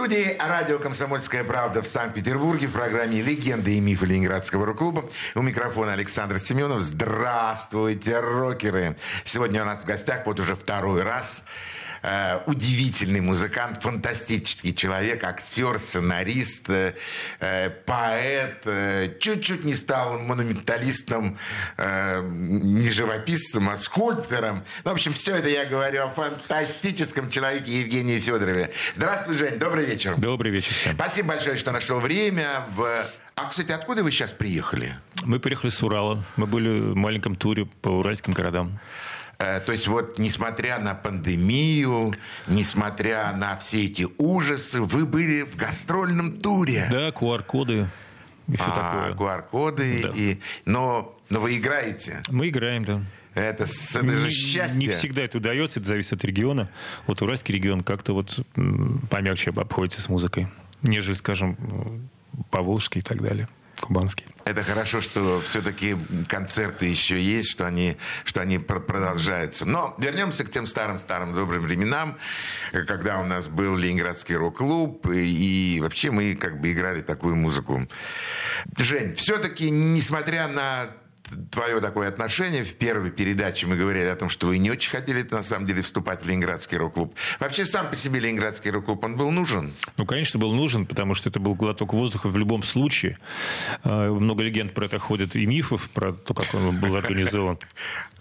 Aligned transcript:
Студии 0.00 0.34
радио 0.38 0.78
«Комсомольская 0.78 1.44
правда» 1.44 1.82
в 1.82 1.86
Санкт-Петербурге 1.86 2.68
в 2.68 2.72
программе 2.72 3.20
«Легенды 3.20 3.74
и 3.74 3.80
мифы 3.80 4.06
Ленинградского 4.06 4.64
рок-клуба». 4.64 5.04
У 5.34 5.42
микрофона 5.42 5.92
Александр 5.92 6.38
Семенов. 6.38 6.80
Здравствуйте, 6.80 8.18
рокеры! 8.20 8.96
Сегодня 9.24 9.60
у 9.60 9.66
нас 9.66 9.82
в 9.82 9.84
гостях 9.84 10.24
вот 10.24 10.40
уже 10.40 10.54
второй 10.54 11.02
раз 11.02 11.44
э, 12.02 12.40
удивительный 12.46 13.20
музыкант, 13.20 13.82
фантастический 13.82 14.74
человек, 14.74 15.24
актер, 15.24 15.78
сценарист, 15.78 16.70
э, 16.70 16.94
э, 17.40 17.70
поэт. 17.70 18.62
э, 18.64 19.14
чуть-чуть 19.20 19.64
не 19.64 19.74
стал 19.74 20.18
монументалистом, 20.18 21.38
э, 21.76 22.22
не 22.22 22.90
живописцем, 22.90 23.68
а 23.68 23.76
скульптором. 23.76 24.64
Ну, 24.84 24.90
в 24.90 24.94
общем, 24.94 25.12
все 25.12 25.36
это 25.36 25.48
я 25.48 25.64
говорю 25.64 26.04
о 26.04 26.08
фантастическом 26.08 27.30
человеке 27.30 27.80
Евгении 27.80 28.18
Федорове. 28.18 28.70
Здравствуй, 28.96 29.36
Жень, 29.36 29.58
добрый 29.58 29.84
вечер. 29.84 30.14
Добрый 30.16 30.50
вечер 30.50 30.72
всем. 30.72 30.94
Спасибо 30.94 31.28
большое, 31.30 31.56
что 31.56 31.72
нашел 31.72 32.00
время. 32.00 32.66
В... 32.74 33.06
А, 33.36 33.48
кстати, 33.48 33.72
откуда 33.72 34.02
вы 34.02 34.10
сейчас 34.10 34.32
приехали? 34.32 34.94
Мы 35.24 35.40
приехали 35.40 35.70
с 35.70 35.82
Урала. 35.82 36.22
Мы 36.36 36.46
были 36.46 36.80
в 36.80 36.94
маленьком 36.96 37.36
туре 37.36 37.66
по 37.80 37.88
уральским 37.88 38.32
городам. 38.32 38.78
Э, 39.40 39.58
То 39.60 39.72
есть 39.72 39.88
вот, 39.88 40.18
несмотря 40.18 40.78
на 40.78 40.94
пандемию, 40.94 42.14
несмотря 42.46 43.32
на 43.32 43.56
все 43.56 43.86
эти 43.86 44.06
ужасы, 44.18 44.82
вы 44.82 45.06
были 45.06 45.42
в 45.42 45.56
гастрольном 45.56 46.38
туре. 46.38 46.86
Да, 46.90 47.08
QR-коды 47.08 47.88
и 48.48 48.56
все 48.56 48.66
а, 48.66 49.12
такое. 49.14 49.38
QR-коды. 49.38 50.02
Да. 50.02 50.10
И... 50.14 50.38
Но, 50.66 51.16
но 51.30 51.40
вы 51.40 51.56
играете. 51.56 52.22
Мы 52.28 52.50
играем, 52.50 52.84
да. 52.84 53.00
Это, 53.32 53.64
это 53.64 54.06
же 54.06 54.24
не, 54.24 54.30
счастье. 54.30 54.78
не 54.78 54.88
всегда 54.88 55.22
это 55.22 55.38
удается, 55.38 55.78
это 55.78 55.88
зависит 55.88 56.12
от 56.14 56.24
региона. 56.24 56.68
Вот 57.06 57.22
уральский 57.22 57.54
регион 57.54 57.82
как-то 57.82 58.12
вот 58.12 58.44
помягче 59.08 59.50
обходится 59.50 60.02
с 60.02 60.08
музыкой, 60.08 60.48
нежели, 60.82 61.14
скажем, 61.14 61.56
Поволжский 62.50 63.00
и 63.00 63.04
так 63.04 63.22
далее, 63.22 63.48
Кубанский. 63.80 64.26
Это 64.50 64.64
хорошо, 64.64 65.00
что 65.00 65.40
все-таки 65.48 65.96
концерты 66.26 66.86
еще 66.86 67.20
есть, 67.20 67.50
что 67.52 67.66
они, 67.66 67.96
что 68.24 68.40
они 68.40 68.58
пр- 68.58 68.80
продолжаются. 68.80 69.64
Но 69.64 69.94
вернемся 69.98 70.44
к 70.44 70.50
тем 70.50 70.66
старым-старым 70.66 71.32
добрым 71.32 71.62
временам, 71.62 72.18
э, 72.72 72.82
когда 72.82 73.20
у 73.20 73.24
нас 73.24 73.46
был 73.46 73.76
Ленинградский 73.76 74.34
рок-клуб, 74.34 75.08
и, 75.08 75.76
и 75.76 75.80
вообще 75.80 76.10
мы 76.10 76.34
как 76.34 76.60
бы 76.60 76.72
играли 76.72 77.00
такую 77.00 77.36
музыку. 77.36 77.86
Жень, 78.76 79.14
все-таки, 79.14 79.70
несмотря 79.70 80.48
на 80.48 80.90
твое 81.50 81.80
такое 81.80 82.08
отношение, 82.08 82.64
в 82.64 82.74
первой 82.74 83.10
передаче 83.10 83.66
мы 83.66 83.76
говорили 83.76 84.06
о 84.06 84.16
том, 84.16 84.30
что 84.30 84.48
вы 84.48 84.58
не 84.58 84.70
очень 84.70 84.90
хотели 84.90 85.26
на 85.30 85.42
самом 85.42 85.66
деле 85.66 85.82
вступать 85.82 86.22
в 86.22 86.28
Ленинградский 86.28 86.78
рок-клуб. 86.78 87.14
Вообще 87.38 87.64
сам 87.64 87.88
по 87.88 87.96
себе 87.96 88.20
Ленинградский 88.20 88.70
рок-клуб, 88.70 89.04
он 89.04 89.16
был 89.16 89.30
нужен? 89.30 89.72
Ну, 89.96 90.06
конечно, 90.06 90.38
был 90.38 90.52
нужен, 90.52 90.86
потому 90.86 91.14
что 91.14 91.28
это 91.28 91.40
был 91.40 91.54
глоток 91.54 91.92
воздуха 91.92 92.28
в 92.28 92.36
любом 92.36 92.62
случае. 92.62 93.18
А, 93.84 94.10
Много 94.12 94.42
легенд 94.42 94.74
про 94.74 94.86
это 94.86 94.98
ходят 94.98 95.36
и 95.36 95.46
мифов, 95.46 95.90
про 95.90 96.12
то, 96.12 96.34
как 96.34 96.52
он 96.54 96.76
был 96.78 96.96
организован. 96.96 97.58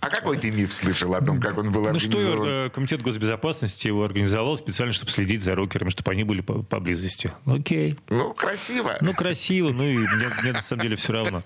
А 0.02 0.10
какой 0.10 0.38
ты 0.38 0.50
миф 0.52 0.74
слышал 0.74 1.14
о 1.14 1.22
том, 1.22 1.40
как 1.42 1.58
он 1.58 1.72
был 1.72 1.82
Ну 1.92 2.00
что, 2.00 2.10
организован? 2.18 2.48
э, 2.48 2.70
комитет 2.70 3.02
госбезопасности 3.02 3.88
его 3.88 4.04
организовал 4.04 4.58
специально, 4.58 4.94
чтобы 4.94 5.12
следить 5.12 5.44
за 5.44 5.56
рокерами, 5.56 5.90
чтобы 5.90 6.12
они 6.12 6.24
были 6.24 6.42
по- 6.42 6.64
поблизости. 6.64 7.32
Ну, 7.46 7.56
Окей. 7.60 7.98
Ну, 8.10 8.34
красиво. 8.34 8.98
Ну, 9.02 9.14
красиво, 9.14 9.70
ну 9.72 9.84
и 9.84 9.98
мне, 9.98 10.28
мне 10.42 10.52
на 10.54 10.62
самом 10.62 10.84
деле 10.84 10.96
все 10.96 11.14
равно. 11.14 11.44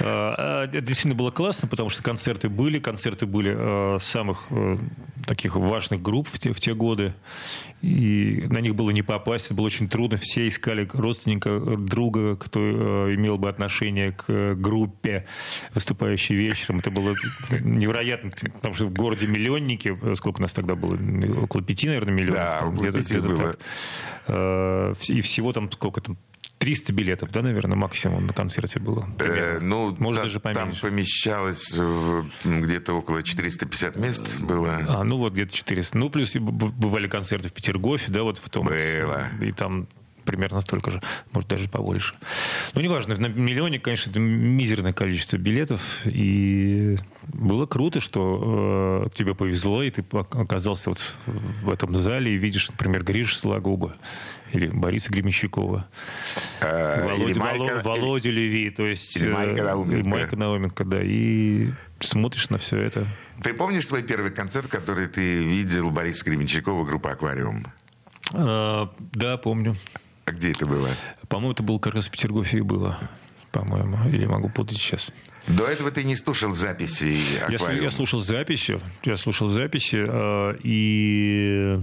А, 0.00 0.34
а, 0.38 0.64
Это 0.66 0.80
действительно 0.80 1.14
было 1.16 1.30
классно, 1.30 1.66
потому 1.68 1.88
что 1.88 2.02
концерты 2.02 2.48
были, 2.48 2.78
концерты 2.78 3.26
были 3.26 3.54
э, 3.56 3.98
самых 4.00 4.44
э, 4.50 4.76
таких 5.26 5.56
важных 5.56 6.00
групп 6.00 6.28
в 6.30 6.38
те, 6.38 6.52
в 6.52 6.60
те 6.60 6.74
годы, 6.74 7.14
и 7.82 8.44
на 8.50 8.58
них 8.58 8.74
было 8.74 8.90
не 8.90 9.02
попасть, 9.02 9.46
это 9.46 9.54
было 9.54 9.66
очень 9.66 9.88
трудно, 9.88 10.16
все 10.16 10.48
искали 10.48 10.88
родственника, 10.92 11.60
друга, 11.78 12.36
кто 12.36 12.60
э, 12.60 13.14
имел 13.14 13.38
бы 13.38 13.48
отношение 13.48 14.12
к 14.12 14.24
э, 14.28 14.54
группе, 14.54 15.26
выступающей 15.74 16.34
вечером. 16.34 16.80
Это 16.80 16.90
было 16.90 17.14
невероятно, 17.50 18.30
потому 18.30 18.74
что 18.74 18.86
в 18.86 18.92
городе 18.92 19.26
миллионники, 19.26 19.96
э, 20.00 20.14
сколько 20.16 20.42
нас 20.42 20.52
тогда 20.52 20.74
было, 20.74 20.98
около 21.42 21.62
пяти, 21.62 21.86
наверное, 21.86 22.14
миллионов. 22.14 22.36
Да, 22.36 22.68
где-то, 22.70 22.98
пяти 22.98 23.18
где-то 23.18 23.28
было. 23.28 23.56
так. 24.26 25.08
И 25.08 25.20
всего 25.22 25.52
там 25.52 25.70
сколько 25.72 26.00
там 26.00 26.18
300 26.58 26.92
билетов, 26.92 27.30
да, 27.30 27.40
наверное, 27.42 27.76
максимум 27.76 28.26
на 28.26 28.32
концерте 28.32 28.80
было. 28.80 29.06
Э, 29.20 29.58
ну, 29.60 29.94
Может, 29.98 30.22
та- 30.22 30.24
даже 30.26 30.40
там 30.40 30.54
поменьше. 30.54 30.80
помещалось 30.82 31.72
в- 31.76 32.26
где-то 32.44 32.94
около 32.94 33.22
450 33.22 33.96
мест 33.96 34.38
было. 34.40 34.80
А, 34.88 35.04
ну 35.04 35.18
вот 35.18 35.32
где-то 35.34 35.52
400. 35.54 35.96
Ну, 35.96 36.10
плюс 36.10 36.34
бывали 36.34 37.06
концерты 37.06 37.48
в 37.48 37.52
Петергофе, 37.52 38.10
да, 38.12 38.22
вот 38.24 38.38
в 38.38 38.48
том. 38.50 38.66
Было. 38.66 39.28
И 39.40 39.52
там 39.52 39.86
примерно 40.24 40.60
столько 40.60 40.90
же, 40.90 41.00
может, 41.32 41.48
даже 41.48 41.70
побольше. 41.70 42.14
Ну, 42.74 42.82
неважно, 42.82 43.16
на 43.16 43.28
миллионе, 43.28 43.78
конечно, 43.78 44.10
это 44.10 44.20
мизерное 44.20 44.92
количество 44.92 45.38
билетов. 45.38 46.02
И 46.04 46.96
было 47.28 47.64
круто, 47.64 48.00
что 48.00 49.04
э, 49.06 49.16
тебе 49.16 49.34
повезло, 49.34 49.82
и 49.82 49.90
ты 49.90 50.04
оказался 50.12 50.90
вот 50.90 51.00
в 51.26 51.70
этом 51.70 51.94
зале 51.94 52.34
и 52.34 52.36
видишь, 52.36 52.68
например, 52.70 53.04
Гришу 53.04 53.36
Сологуба 53.36 53.94
или 54.52 54.68
Бориса 54.68 55.10
Гремещукова. 55.10 55.88
Э, 56.60 57.02
Володя, 57.04 57.24
или 57.24 57.38
Майка- 57.38 57.82
Воло- 57.82 57.82
Володя 57.82 58.30
Леви, 58.30 58.70
то 58.70 58.86
есть... 58.86 59.16
или 59.16 59.28
э, 59.28 59.32
Майка 59.32 59.62
Науменко. 59.64 59.98
и 60.06 60.10
Майка 60.10 60.36
Науменко, 60.36 60.84
да. 60.84 60.98
И 61.02 61.70
смотришь 62.00 62.50
на 62.50 62.58
все 62.58 62.76
это. 62.78 63.06
Ты 63.42 63.54
помнишь 63.54 63.86
свой 63.86 64.02
первый 64.02 64.30
концерт, 64.30 64.66
который 64.68 65.06
ты 65.08 65.44
видел 65.44 65.90
Бориса 65.90 66.24
Гременщикова, 66.24 66.84
группа 66.84 67.12
«Аквариум»? 67.12 67.66
А, 68.34 68.90
да, 69.12 69.36
помню. 69.36 69.76
А 70.24 70.32
где 70.32 70.50
это 70.52 70.66
было? 70.66 70.88
По-моему, 71.28 71.52
это 71.52 71.62
было 71.62 71.78
как 71.78 71.94
раз 71.94 72.08
в 72.08 72.10
Петергофе 72.10 72.58
и 72.58 72.60
было. 72.62 72.98
По-моему. 73.52 73.96
Или 74.08 74.26
могу 74.26 74.48
путать 74.50 74.76
сейчас. 74.78 75.12
До 75.46 75.64
этого 75.64 75.90
ты 75.90 76.04
не 76.04 76.14
слушал 76.16 76.52
записи 76.52 77.16
Я, 77.38 77.46
«Аквариум»? 77.56 77.82
я 77.84 77.90
слушал 77.90 78.20
записи. 78.20 78.78
Я 79.04 79.16
слушал 79.16 79.48
записи. 79.48 80.04
а, 80.06 80.54
и 80.62 81.80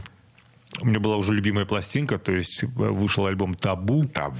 у 0.82 0.86
меня 0.86 1.00
была 1.00 1.18
уже 1.18 1.34
любимая 1.34 1.66
пластинка. 1.66 2.18
То 2.18 2.32
есть 2.32 2.64
вышел 2.64 3.26
альбом 3.26 3.54
«Табу», 3.54 4.06
Табу. 4.06 4.38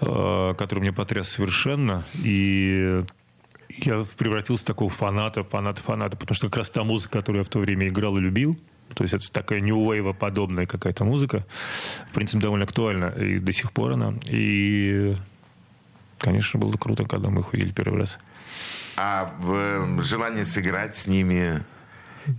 а, 0.00 0.54
который 0.54 0.80
меня 0.80 0.92
потряс 0.92 1.28
совершенно. 1.28 2.04
И 2.14 3.02
я 3.68 4.04
превратился 4.16 4.64
в 4.64 4.66
такого 4.66 4.90
фаната, 4.90 5.44
фаната, 5.44 5.82
фаната. 5.82 6.16
Потому 6.16 6.34
что 6.34 6.48
как 6.48 6.58
раз 6.58 6.70
та 6.70 6.84
музыка, 6.84 7.18
которую 7.18 7.40
я 7.40 7.44
в 7.44 7.48
то 7.48 7.58
время 7.58 7.88
играл 7.88 8.16
и 8.16 8.20
любил, 8.20 8.58
то 8.94 9.04
есть 9.04 9.14
это 9.14 9.30
такая 9.32 9.60
new 9.60 9.76
wave 9.76 10.14
подобная 10.14 10.66
какая-то 10.66 11.04
музыка, 11.04 11.46
в 12.10 12.14
принципе, 12.14 12.42
довольно 12.42 12.64
актуальна 12.64 13.06
и 13.06 13.38
до 13.38 13.52
сих 13.52 13.72
пор 13.72 13.92
она. 13.92 14.14
И, 14.26 15.16
конечно, 16.18 16.60
было 16.60 16.76
круто, 16.76 17.04
когда 17.04 17.30
мы 17.30 17.40
их 17.40 17.52
увидели 17.52 17.72
первый 17.72 18.00
раз. 18.00 18.18
А 18.96 19.32
в, 19.38 20.02
желание 20.02 20.44
сыграть 20.44 20.94
с 20.94 21.06
ними 21.06 21.62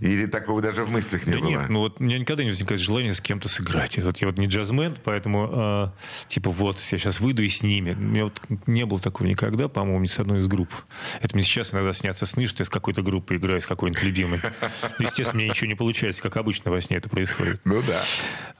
Или 0.00 0.26
такого 0.26 0.62
даже 0.62 0.84
в 0.84 0.90
мыслях 0.90 1.26
не 1.26 1.32
да 1.34 1.40
было? 1.40 1.48
нет, 1.48 1.68
ну 1.68 1.80
вот 1.80 2.00
у 2.00 2.04
меня 2.04 2.18
никогда 2.18 2.42
не 2.44 2.50
возникает 2.50 2.80
желания 2.80 3.12
с 3.14 3.20
кем-то 3.20 3.48
сыграть. 3.48 3.98
И 3.98 4.00
Вот 4.00 4.18
я 4.18 4.28
вот 4.28 4.38
не 4.38 4.46
джазмен, 4.46 4.94
поэтому 5.04 5.48
э, 5.52 5.88
типа 6.28 6.50
вот 6.50 6.78
я 6.90 6.98
сейчас 6.98 7.20
выйду 7.20 7.42
и 7.42 7.48
с 7.48 7.62
ними. 7.62 7.92
У 7.92 7.96
меня 8.02 8.24
вот 8.24 8.40
не 8.66 8.84
было 8.86 9.00
такого 9.00 9.26
никогда, 9.28 9.68
по-моему, 9.68 10.00
ни 10.00 10.06
с 10.06 10.18
одной 10.18 10.40
из 10.40 10.46
групп. 10.48 10.70
Это 11.20 11.34
мне 11.36 11.42
сейчас 11.44 11.74
иногда 11.74 11.92
снятся 11.92 12.26
сны, 12.26 12.46
что 12.46 12.62
я 12.62 12.64
с 12.66 12.70
какой-то 12.70 13.02
группой 13.02 13.36
играю, 13.36 13.60
с 13.60 13.66
какой-нибудь 13.66 14.02
любимой. 14.02 14.40
Естественно, 14.98 15.40
мне 15.40 15.48
ничего 15.50 15.68
не 15.68 15.74
получается, 15.74 16.22
как 16.22 16.36
обычно 16.36 16.70
во 16.70 16.80
сне 16.80 16.96
это 16.96 17.08
происходит. 17.08 17.60
Ну 17.64 17.80
да. 17.86 18.00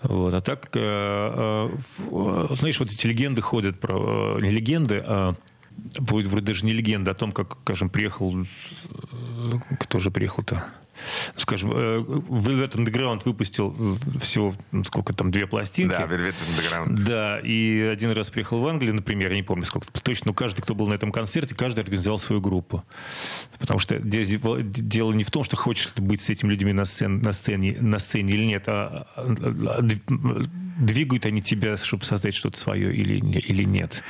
Вот. 0.03 0.35
А 0.35 0.41
так, 0.41 0.69
э, 0.75 0.79
э, 0.81 1.77
в- 2.11 2.57
знаешь, 2.57 2.79
вот 2.79 2.91
эти 2.91 3.07
легенды 3.07 3.41
ходят 3.43 3.81
про... 3.81 4.37
э, 4.39 4.41
Не 4.43 4.51
легенды, 4.51 5.03
а 5.05 5.35
будет 5.99 6.27
вроде 6.27 6.47
даже 6.47 6.65
не 6.67 6.73
легенда 6.73 7.13
о 7.13 7.15
том, 7.15 7.33
как, 7.33 7.57
скажем, 7.63 7.89
приехал... 7.91 8.35
э, 8.43 9.53
Кто 9.81 9.99
же 9.99 10.11
приехал-то? 10.11 10.65
Скажем, 11.37 11.73
э, 11.75 11.99
Velvet 11.99 12.73
Underground 12.73 13.23
выпустил 13.25 13.77
всего, 14.21 14.55
ну, 14.73 14.85
сколько 14.85 15.13
там, 15.13 15.31
две 15.31 15.47
пластинки. 15.47 15.91
Да, 15.93 16.07
Velvet 16.07 16.35
Underground. 16.49 17.05
Да, 17.05 17.39
и 17.41 17.81
один 17.81 18.11
раз 18.13 18.31
приехал 18.31 18.61
в 18.61 18.67
Англию, 18.67 18.95
например, 18.95 19.31
я 19.31 19.37
не 19.37 19.43
помню 19.43 19.65
сколько 19.65 19.87
точно, 20.01 20.29
но 20.29 20.35
каждый, 20.35 20.63
кто 20.63 20.75
был 20.75 20.87
на 20.89 20.95
этом 20.95 21.13
концерте, 21.13 21.55
каждый 21.55 21.81
организовал 21.81 22.19
свою 22.19 22.41
группу. 22.41 22.85
Потому 23.59 23.79
что 23.79 23.99
де- 23.99 24.25
дело 24.25 25.13
не 25.13 25.25
в 25.25 25.31
том, 25.31 25.45
что 25.45 25.57
хочешь 25.57 25.93
быть 25.97 26.21
с 26.21 26.31
этими 26.31 26.51
людьми 26.51 26.73
на 26.73 26.85
сцене, 26.85 27.19
на 27.23 27.33
сцене, 27.33 27.77
на 27.81 27.99
сцене 27.99 28.35
или 28.35 28.45
нет, 28.45 28.65
а, 28.69 29.07
а, 29.17 29.23
а, 29.27 29.83
двигают 30.77 31.27
они 31.27 31.43
тебя, 31.43 31.77
чтобы 31.77 32.05
создать 32.05 32.35
что-то 32.35 32.59
свое 32.59 32.95
или, 32.95 33.17
или 33.17 33.65
нет. 33.65 34.03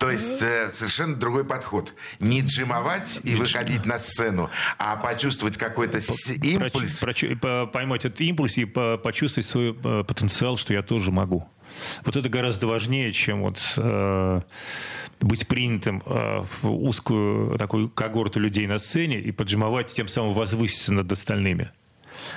То 0.00 0.10
есть 0.10 0.42
э, 0.42 0.70
совершенно 0.72 1.14
другой 1.16 1.44
подход. 1.44 1.94
Не 2.20 2.40
джимовать 2.40 3.20
и 3.24 3.34
выходить 3.34 3.86
на 3.86 3.98
сцену, 3.98 4.50
а 4.78 4.96
почувствовать 4.96 5.56
какой-то 5.56 5.98
импульс. 6.42 6.98
Проч, 7.00 7.24
проч, 7.40 7.70
поймать 7.72 8.04
этот 8.04 8.20
импульс 8.20 8.56
и 8.58 8.64
почувствовать 8.64 9.46
свой 9.46 9.76
э, 9.82 10.04
потенциал, 10.04 10.56
что 10.56 10.72
я 10.72 10.82
тоже 10.82 11.10
могу. 11.10 11.48
Вот 12.04 12.16
это 12.16 12.28
гораздо 12.28 12.66
важнее, 12.66 13.12
чем 13.12 13.42
вот 13.42 13.74
э, 13.76 14.40
быть 15.20 15.46
принятым 15.46 16.02
э, 16.04 16.42
в 16.60 16.70
узкую 16.70 17.58
такую 17.58 17.88
когорту 17.88 18.40
людей 18.40 18.66
на 18.66 18.78
сцене 18.78 19.20
и 19.20 19.32
поджимовать, 19.32 19.92
тем 19.92 20.08
самым 20.08 20.34
возвыситься 20.34 20.92
над 20.92 21.10
остальными. 21.10 21.70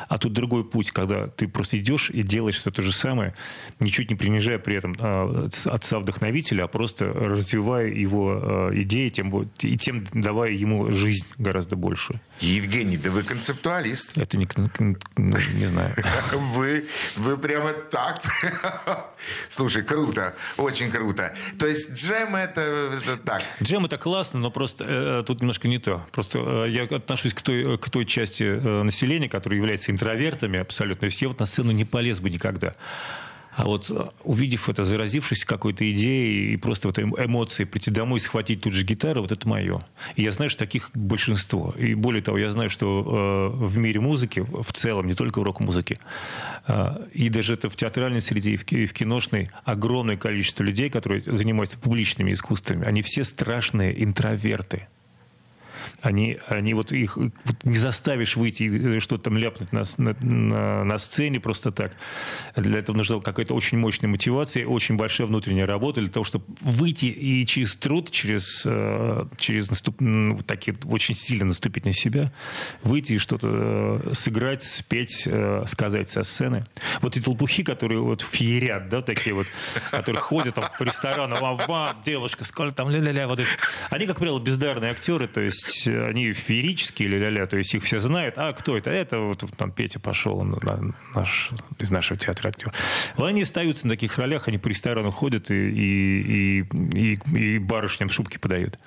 А 0.07 0.17
тут 0.17 0.33
другой 0.33 0.63
путь, 0.63 0.91
когда 0.91 1.27
ты 1.27 1.47
просто 1.47 1.77
идешь 1.79 2.09
и 2.09 2.23
делаешь 2.23 2.59
все 2.59 2.71
то 2.71 2.81
же 2.81 2.91
самое, 2.91 3.33
ничуть 3.79 4.09
не 4.09 4.15
принижая 4.15 4.59
при 4.59 4.75
этом 4.75 4.95
а, 4.99 5.47
отца-вдохновителя, 5.65 6.63
а 6.63 6.67
просто 6.67 7.05
развивая 7.05 7.87
его 7.87 8.39
а, 8.41 8.69
идеи, 8.73 9.09
тем, 9.09 9.31
и 9.59 9.77
тем 9.77 10.05
давая 10.13 10.51
ему 10.51 10.91
жизнь 10.91 11.27
гораздо 11.37 11.75
больше. 11.75 12.19
Евгений, 12.39 12.97
да 12.97 13.11
вы 13.11 13.23
концептуалист. 13.23 14.17
Это 14.17 14.37
не, 14.37 14.47
ну, 14.57 14.95
не 15.17 15.65
знаю. 15.65 15.91
Вы, 16.55 16.85
вы 17.15 17.37
прямо 17.37 17.71
так. 17.73 18.21
Слушай, 19.49 19.83
круто, 19.83 20.35
очень 20.57 20.91
круто. 20.91 21.33
То 21.59 21.67
есть 21.67 21.91
джем 21.93 22.35
это, 22.35 22.61
это 22.61 23.17
так. 23.17 23.41
Джем 23.61 23.85
это 23.85 23.97
классно, 23.97 24.39
но 24.39 24.51
просто 24.51 24.85
э, 24.87 25.23
тут 25.25 25.41
немножко 25.41 25.67
не 25.67 25.79
то. 25.79 26.05
Просто 26.11 26.39
э, 26.39 26.69
я 26.69 26.83
отношусь 26.83 27.33
к 27.33 27.41
той, 27.41 27.77
к 27.77 27.89
той 27.89 28.05
части 28.05 28.43
э, 28.43 28.83
населения, 28.83 29.29
которая 29.29 29.59
является 29.59 29.74
интровертами 29.89 30.59
абсолютно. 30.59 31.07
Я 31.07 31.27
вот 31.27 31.39
на 31.39 31.45
сцену 31.45 31.71
не 31.71 31.85
полез 31.85 32.19
бы 32.19 32.29
никогда. 32.29 32.75
А 33.55 33.63
вот 33.63 33.89
э, 33.89 34.09
увидев 34.23 34.67
это, 34.69 34.83
заразившись 34.83 35.45
какой-то 35.45 35.89
идеей 35.91 36.53
и 36.53 36.57
просто 36.57 36.89
вот 36.89 36.99
эмоции, 36.99 37.63
прийти 37.63 37.89
домой 37.89 38.19
и 38.19 38.21
схватить 38.21 38.61
тут 38.61 38.73
же 38.73 38.83
гитару, 38.83 39.21
вот 39.21 39.31
это 39.31 39.47
мое. 39.47 39.81
И 40.15 40.23
я 40.23 40.31
знаю, 40.31 40.49
что 40.49 40.59
таких 40.59 40.91
большинство. 40.93 41.73
И 41.77 41.93
более 41.93 42.21
того, 42.21 42.37
я 42.37 42.49
знаю, 42.49 42.69
что 42.69 43.53
э, 43.55 43.65
в 43.65 43.77
мире 43.77 44.01
музыки, 44.01 44.41
в 44.41 44.73
целом, 44.73 45.07
не 45.07 45.13
только 45.13 45.39
в 45.39 45.43
рок-музыке, 45.43 45.99
э, 46.67 47.07
и 47.13 47.29
даже 47.29 47.53
это 47.53 47.69
в 47.69 47.77
театральной 47.77 48.21
среде, 48.21 48.51
и 48.51 48.57
в, 48.57 48.69
и 48.71 48.85
в 48.85 48.93
киношной, 48.93 49.49
огромное 49.63 50.17
количество 50.17 50.63
людей, 50.63 50.89
которые 50.89 51.21
занимаются 51.25 51.77
публичными 51.79 52.33
искусствами, 52.33 52.85
они 52.85 53.01
все 53.01 53.23
страшные 53.23 54.03
интроверты 54.03 54.87
они, 56.01 56.37
они 56.47 56.73
вот 56.73 56.91
их 56.91 57.17
вот 57.17 57.33
не 57.63 57.77
заставишь 57.77 58.35
выйти 58.35 58.99
что-то 58.99 59.25
там 59.25 59.37
ляпнуть 59.37 59.71
на, 59.71 59.83
на, 59.97 60.83
на 60.83 60.97
сцене 60.97 61.39
просто 61.39 61.71
так. 61.71 61.93
Для 62.55 62.79
этого 62.79 62.95
нужна 62.97 63.19
какая-то 63.19 63.53
очень 63.53 63.77
мощная 63.77 64.09
мотивация, 64.09 64.65
очень 64.65 64.95
большая 64.95 65.27
внутренняя 65.27 65.65
работа 65.65 66.01
для 66.01 66.09
того, 66.09 66.23
чтобы 66.23 66.45
выйти 66.61 67.05
и 67.05 67.45
через 67.45 67.75
труд, 67.75 68.11
через, 68.11 68.63
э, 68.65 69.25
через 69.37 69.69
наступ, 69.69 69.95
вот 69.99 70.45
такие, 70.45 70.75
очень 70.85 71.15
сильно 71.15 71.45
наступить 71.45 71.85
на 71.85 71.91
себя, 71.91 72.31
выйти 72.83 73.13
и 73.13 73.17
что-то 73.17 73.47
э, 73.51 74.13
сыграть, 74.13 74.63
спеть, 74.63 75.23
э, 75.25 75.63
сказать 75.67 76.09
со 76.09 76.23
сцены. 76.23 76.65
Вот 77.01 77.15
эти 77.15 77.23
толпухи, 77.23 77.63
которые 77.63 78.01
вот 78.01 78.21
феерят, 78.21 78.89
да, 78.89 79.01
такие 79.01 79.33
вот, 79.33 79.47
которые 79.91 80.21
ходят 80.21 80.55
там 80.55 80.65
по 80.77 80.83
ресторану, 80.83 81.35
вам, 81.35 81.57
вам, 81.67 81.95
девушка, 82.05 82.45
сколько 82.45 82.73
там, 82.73 82.89
ля-ля-ля, 82.89 83.27
вот 83.27 83.39
это. 83.39 83.49
Они, 83.89 84.05
как 84.05 84.17
правило, 84.17 84.39
бездарные 84.39 84.91
актеры, 84.91 85.27
то 85.27 85.41
есть 85.41 85.84
они 85.87 86.33
феерические 86.33 87.09
или 87.09 87.17
ля-ля, 87.17 87.45
то 87.45 87.57
есть 87.57 87.73
их 87.73 87.83
все 87.83 87.99
знают. 87.99 88.35
А 88.37 88.53
кто 88.53 88.77
это? 88.77 88.89
Это 88.89 89.19
вот 89.19 89.43
там 89.57 89.71
Петя 89.71 89.99
пошел, 89.99 90.37
он, 90.37 90.57
наш, 91.13 91.51
из 91.79 91.91
нашего 91.91 92.19
театра 92.19 92.49
актер. 92.49 92.73
Вот 93.17 93.27
они 93.27 93.43
остаются 93.43 93.87
на 93.87 93.93
таких 93.93 94.17
ролях, 94.17 94.47
они 94.47 94.57
по 94.57 94.67
ресторану 94.67 95.11
ходят 95.11 95.51
и, 95.51 95.55
и, 95.55 96.61
и, 96.61 97.13
и, 97.13 97.19
и 97.37 97.59
барышням 97.59 98.09
шубки 98.09 98.37
подают. 98.37 98.77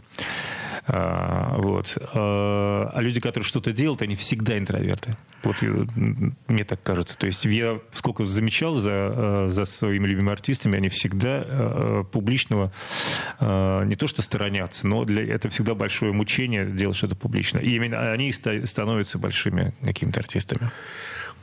А, 0.89 1.55
вот. 1.59 1.99
А, 2.15 2.91
а 2.95 3.01
люди, 3.03 3.21
которые 3.21 3.47
что-то 3.47 3.73
делают, 3.73 4.01
они 4.01 4.17
всегда 4.17 4.59
интроверты. 4.59 5.17
Вот 5.43 5.57
мне 5.61 6.65
так 6.65 6.83
кажется. 6.83 7.17
То 7.19 7.27
есть 7.27 7.45
я 7.45 7.79
сколько 7.91 8.25
замечал 8.25 8.75
за, 8.75 8.91
а, 8.93 9.47
за 9.51 9.67
своими 9.67 10.07
любимыми 10.07 10.33
артистами, 10.33 10.77
они 10.77 10.89
всегда 10.89 12.05
публичного 12.11 12.73
не 13.41 13.95
то 13.95 14.07
что 14.07 14.23
сторонятся, 14.23 14.87
но 14.87 15.05
для 15.05 15.25
это 15.25 15.49
всегда 15.49 15.75
большое 15.75 16.13
мучение 16.13 16.67
делать 16.67 16.97
что-то 16.97 17.17
публично. 17.17 17.59
И 17.59 17.75
именно 17.75 18.13
они 18.13 18.33
становятся 18.33 19.19
большими 19.19 19.75
какими-то 19.85 20.21
артистами 20.21 20.71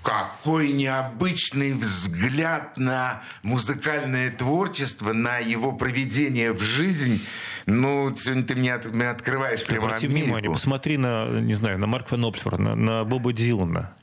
какой 0.06 0.70
необычный 0.70 1.74
взгляд 1.74 2.78
на 2.78 3.24
музыкальное 3.42 4.30
творчество, 4.30 5.14
на 5.14 5.40
его 5.40 5.72
проведение 5.72 6.54
в 6.54 6.62
жизнь. 6.62 7.26
Ну, 7.66 8.16
сегодня 8.16 8.44
ты 8.44 8.56
мне, 8.56 8.74
от, 8.74 8.86
мне 8.92 9.10
открываешь 9.10 9.62
ты 9.62 9.68
прямо 9.68 9.88
Обрати 9.88 10.06
Америку. 10.06 10.26
внимание, 10.26 10.52
посмотри 10.52 10.98
на, 10.98 11.40
не 11.40 11.54
знаю, 11.56 11.80
на 11.80 11.88
Марка 11.88 12.16
Фан 12.16 12.22
на, 12.64 12.76
на 12.76 13.04
Боба 13.04 13.34
Дилана. 13.34 13.96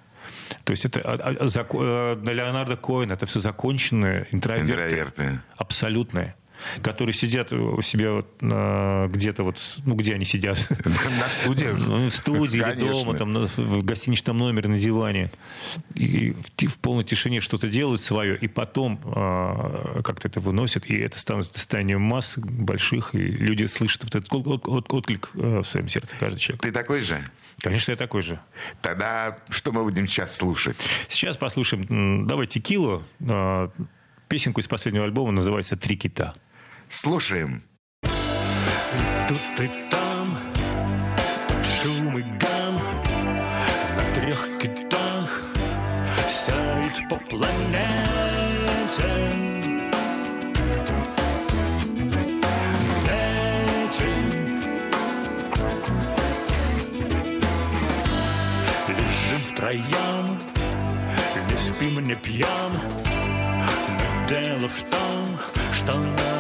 То 0.65 0.73
есть 0.73 0.85
это 0.85 1.01
а, 1.01 1.15
а, 1.15 1.37
а, 1.39 2.17
на 2.17 2.31
Леонардо 2.31 2.77
Коэна 2.77 3.15
это 3.15 3.27
все 3.27 3.41
законченные 3.41 4.27
интроверты. 4.33 4.73
Интроверты. 4.73 5.41
Абсолютные 5.57 6.35
которые 6.83 7.15
сидят 7.15 7.53
у 7.53 7.81
себя 7.83 8.13
вот, 8.13 8.29
где-то 9.13 9.45
вот, 9.45 9.59
ну 9.85 9.95
где 9.95 10.15
они 10.15 10.25
сидят? 10.25 10.69
На 10.85 11.29
студии? 11.29 11.69
Ну, 11.93 12.09
в 12.09 12.15
студии 12.15 12.61
или 12.61 12.81
дома, 12.81 13.15
там, 13.15 13.33
в 13.33 13.83
гостиничном 13.85 14.37
номере 14.37 14.69
на 14.69 14.79
диване. 14.79 15.31
И 15.95 16.33
в, 16.33 16.79
полной 16.79 17.05
тишине 17.05 17.41
что-то 17.41 17.69
делают 17.69 18.01
свое, 18.01 18.37
и 18.37 18.49
потом 18.49 19.01
э, 19.05 20.03
как-то 20.03 20.29
это 20.29 20.41
выносят, 20.41 20.87
и 20.87 20.97
это 20.97 21.19
становится 21.19 21.55
достоянием 21.55 22.01
масс 22.01 22.35
больших, 22.39 23.15
и 23.15 23.19
люди 23.19 23.65
слышат 23.67 24.05
вот 24.05 24.15
этот 24.15 24.33
от, 24.33 24.69
от, 24.69 24.93
отклик 24.93 25.31
э, 25.35 25.59
в 25.61 25.65
своем 25.65 25.89
сердце, 25.89 26.17
каждый 26.19 26.39
человек. 26.39 26.63
Ты 26.63 26.73
такой 26.73 27.01
же? 27.01 27.19
Конечно, 27.61 27.93
я 27.93 27.97
такой 27.97 28.23
же. 28.23 28.41
Тогда 28.81 29.39
что 29.49 29.73
мы 29.73 29.83
будем 29.83 30.09
сейчас 30.09 30.37
слушать? 30.37 30.77
Сейчас 31.09 31.37
послушаем, 31.37 32.27
давай 32.27 32.47
«Текилу», 32.47 33.03
э, 33.21 33.69
песенку 34.29 34.61
из 34.61 34.67
последнего 34.67 35.05
альбома, 35.05 35.33
называется 35.33 35.77
«Три 35.77 35.97
кита». 35.97 36.35
Слушаем. 36.93 37.63
И 38.05 38.09
тут 39.27 39.61
и 39.61 39.71
там 39.91 40.37
под 41.49 41.67
шум 41.67 42.19
и 42.19 42.23
гам 42.23 42.75
на 43.97 44.15
трех 44.15 44.59
китах 44.61 45.43
стоит 46.29 47.09
по 47.09 47.17
планете. 47.17 47.63
Втроем, 59.49 60.39
не 61.49 61.57
спим, 61.57 62.07
не 62.07 62.15
пьем, 62.17 62.73
но 63.99 64.27
дело 64.29 64.69
в 64.69 64.83
том, 64.85 65.39
что 65.73 65.95
надоели 65.95 66.32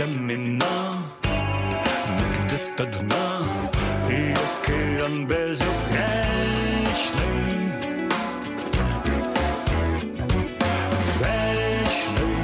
домино 0.00 0.96
Мы 2.16 2.24
где-то 2.44 2.84
дно 2.86 3.26
И 4.08 4.32
океан 4.32 5.26
безупречный 5.26 7.68
Вечный 11.18 12.40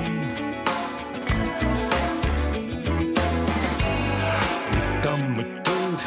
И 4.72 4.74
там, 5.02 5.22
и 5.40 5.42
тут 5.64 6.00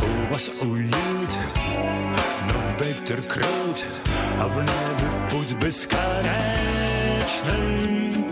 У 0.00 0.02
вас 0.32 0.44
уют 0.62 1.32
Но 2.48 2.56
ветер 2.82 3.20
крут 3.22 3.78
А 4.40 4.42
в 4.48 4.56
небе 4.56 5.08
путь 5.30 5.52
бесконечный 5.56 8.31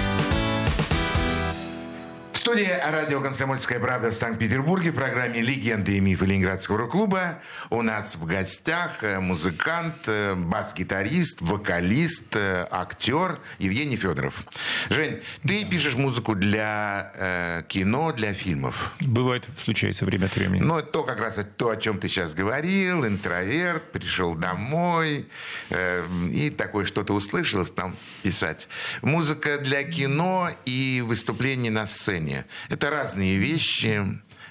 Студия 2.51 2.83
«Радио 2.91 3.21
Комсомольская 3.21 3.79
правда» 3.79 4.11
в 4.11 4.13
Санкт-Петербурге 4.13 4.91
в 4.91 4.95
программе 4.95 5.39
«Легенды 5.39 5.95
и 5.95 6.01
мифы 6.01 6.25
Ленинградского 6.25 6.79
рок-клуба». 6.79 7.39
У 7.69 7.81
нас 7.81 8.15
в 8.15 8.25
гостях 8.25 9.05
э, 9.05 9.21
музыкант, 9.21 9.95
э, 10.07 10.35
бас-гитарист, 10.35 11.41
вокалист, 11.41 12.35
э, 12.35 12.67
актер 12.69 13.39
Евгений 13.57 13.95
Федоров. 13.95 14.43
Жень, 14.89 15.21
ты 15.47 15.63
пишешь 15.63 15.95
музыку 15.95 16.35
для 16.35 17.13
э, 17.15 17.63
кино, 17.69 18.11
для 18.11 18.33
фильмов. 18.33 18.91
Бывает, 18.99 19.47
случается 19.57 20.03
время 20.03 20.25
от 20.25 20.35
времени. 20.35 20.61
Ну, 20.61 20.77
это 20.77 20.91
то 20.91 21.03
как 21.03 21.21
раз 21.21 21.39
то, 21.55 21.69
о 21.69 21.77
чем 21.77 21.99
ты 21.99 22.09
сейчас 22.09 22.33
говорил. 22.33 23.05
Интроверт, 23.05 23.93
пришел 23.93 24.35
домой 24.35 25.25
э, 25.69 26.05
и 26.29 26.49
такое 26.49 26.83
что-то 26.83 27.13
услышал, 27.13 27.65
стал 27.65 27.93
писать. 28.23 28.67
Музыка 29.01 29.57
для 29.57 29.83
кино 29.83 30.49
и 30.65 31.01
выступление 31.07 31.71
на 31.71 31.87
сцене. 31.87 32.40
Это 32.69 32.89
разные 32.89 33.37
вещи. 33.37 34.01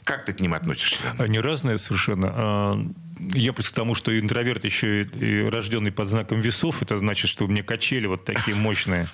Как 0.04 0.25
ты 0.25 0.32
к 0.32 0.40
ним 0.40 0.54
относишься? 0.54 1.02
Они 1.18 1.38
разные 1.40 1.78
совершенно. 1.78 2.32
А, 2.35 2.87
Я 3.35 3.52
плюс 3.52 3.68
к 3.68 3.75
тому, 3.75 3.94
что 3.94 4.18
интроверт 4.18 4.64
еще 4.64 5.02
и- 5.02 5.49
рожденный 5.49 5.92
под 5.92 6.09
знаком 6.09 6.40
весов, 6.40 6.80
это 6.82 6.97
значит, 6.97 7.28
что 7.30 7.44
у 7.44 7.49
меня 7.49 7.62
качели 7.62 8.06
вот 8.06 8.25
такие 8.25 8.56
мощные. 8.56 9.06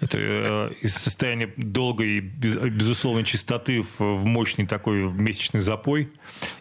Это 0.00 0.18
э, 0.18 0.72
из 0.80 0.96
состояния 0.96 1.52
долгой, 1.56 2.18
без- 2.20 2.56
безусловной 2.56 3.22
чистоты 3.22 3.84
в, 3.98 4.24
мощный 4.24 4.66
такой 4.66 5.02
месячный 5.12 5.60
запой 5.60 6.08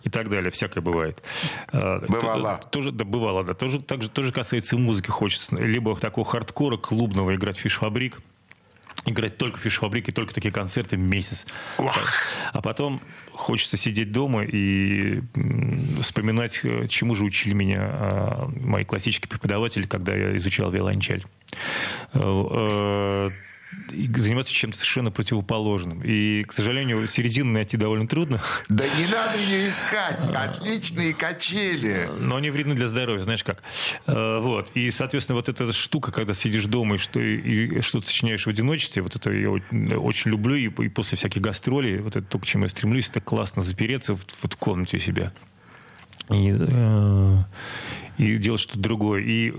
и 0.04 0.10
так 0.10 0.30
далее. 0.30 0.52
Всякое 0.52 0.82
бывает. 0.82 1.24
А, 1.72 2.00
Бывало. 2.08 2.60
то- 2.62 2.68
Тоже, 2.70 2.92
да, 2.92 3.04
бывало, 3.04 3.44
да. 3.44 3.54
Тоже, 3.54 3.80
также, 3.82 4.10
тоже 4.12 4.32
касается 4.32 4.76
и 4.76 4.80
музыки. 4.80 5.10
Хочется 5.10 5.56
либо 5.56 5.96
такого 5.96 6.28
хардкора 6.28 6.78
клубного 6.78 7.34
играть 7.34 7.58
в 7.58 7.62
фиш-фабрик, 7.62 8.20
играть 9.06 9.38
только 9.38 9.58
в 9.58 9.62
фиш-фабрике, 9.62 10.12
только 10.12 10.34
такие 10.34 10.52
концерты 10.52 10.98
в 10.98 11.02
месяц. 11.02 11.46
А 12.54 12.62
потом 12.62 13.02
хочется 13.32 13.78
сидеть 13.78 14.12
дома 14.12 14.44
и 14.44 15.22
вспоминать, 16.02 16.62
э, 16.64 16.88
чему 16.88 17.16
же 17.16 17.26
учили 17.26 17.54
меня 17.54 17.80
а, 17.82 18.50
мои 18.60 18.84
классические 18.84 19.30
преподаватели, 19.30 19.86
когда 19.86 20.16
я 20.16 20.38
изучал 20.38 20.72
виолончель. 20.72 21.26
И 23.92 24.08
заниматься 24.08 24.54
чем-то 24.54 24.78
совершенно 24.78 25.12
противоположным. 25.12 26.02
И, 26.04 26.44
к 26.44 26.54
сожалению, 26.54 27.06
середину 27.08 27.52
найти 27.52 27.78
довольно 27.78 28.08
трудно. 28.08 28.42
Да 28.70 28.84
не 28.98 29.06
надо 29.12 29.38
ее 29.38 29.70
искать. 29.70 30.20
Отличные 30.34 31.14
качели. 31.14 32.10
Но 32.20 32.38
они 32.38 32.50
вредны 32.50 32.74
для 32.74 32.88
здоровья, 32.88 33.22
знаешь 33.22 33.44
как. 33.44 33.64
Э, 34.08 34.40
Вот. 34.42 34.72
И, 34.76 34.90
соответственно, 34.92 35.36
вот 35.36 35.50
эта 35.50 35.72
штука, 35.74 36.12
когда 36.12 36.34
сидишь 36.34 36.66
дома 36.66 36.96
и, 36.96 36.98
что, 36.98 37.20
и 37.20 37.82
что-то 37.82 38.08
сочиняешь 38.08 38.46
в 38.46 38.50
одиночестве, 38.50 39.02
вот 39.02 39.16
это 39.16 39.32
я 39.32 39.50
очень 39.50 40.32
люблю. 40.32 40.56
И, 40.56 40.70
и 40.84 40.90
после 40.90 41.18
всяких 41.18 41.42
гастролей, 41.42 42.00
вот 42.00 42.16
это 42.16 42.26
то, 42.26 42.40
к 42.40 42.46
чему 42.46 42.64
я 42.64 42.70
стремлюсь, 42.70 43.10
это 43.10 43.22
классно 43.22 43.62
запереться 43.62 44.14
вот, 44.14 44.36
вот 44.42 44.54
в 44.54 44.58
комнате 44.58 44.98
у 44.98 45.00
себя. 45.00 45.34
И, 46.30 46.56
э, 46.58 47.38
и 48.18 48.38
делать 48.38 48.62
что-то 48.62 48.80
другое. 48.80 49.22
И, 49.22 49.54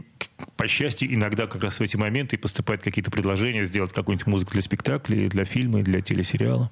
по 0.56 0.66
счастью, 0.66 1.12
иногда 1.12 1.46
как 1.46 1.62
раз 1.62 1.78
в 1.78 1.82
эти 1.82 1.96
моменты 1.96 2.38
поступают 2.38 2.82
какие-то 2.82 3.10
предложения 3.10 3.64
сделать 3.64 3.92
какую-нибудь 3.92 4.26
музыку 4.26 4.52
для 4.52 4.62
спектаклей, 4.62 5.28
для 5.28 5.44
фильма, 5.44 5.82
для 5.82 6.00
телесериала. 6.00 6.70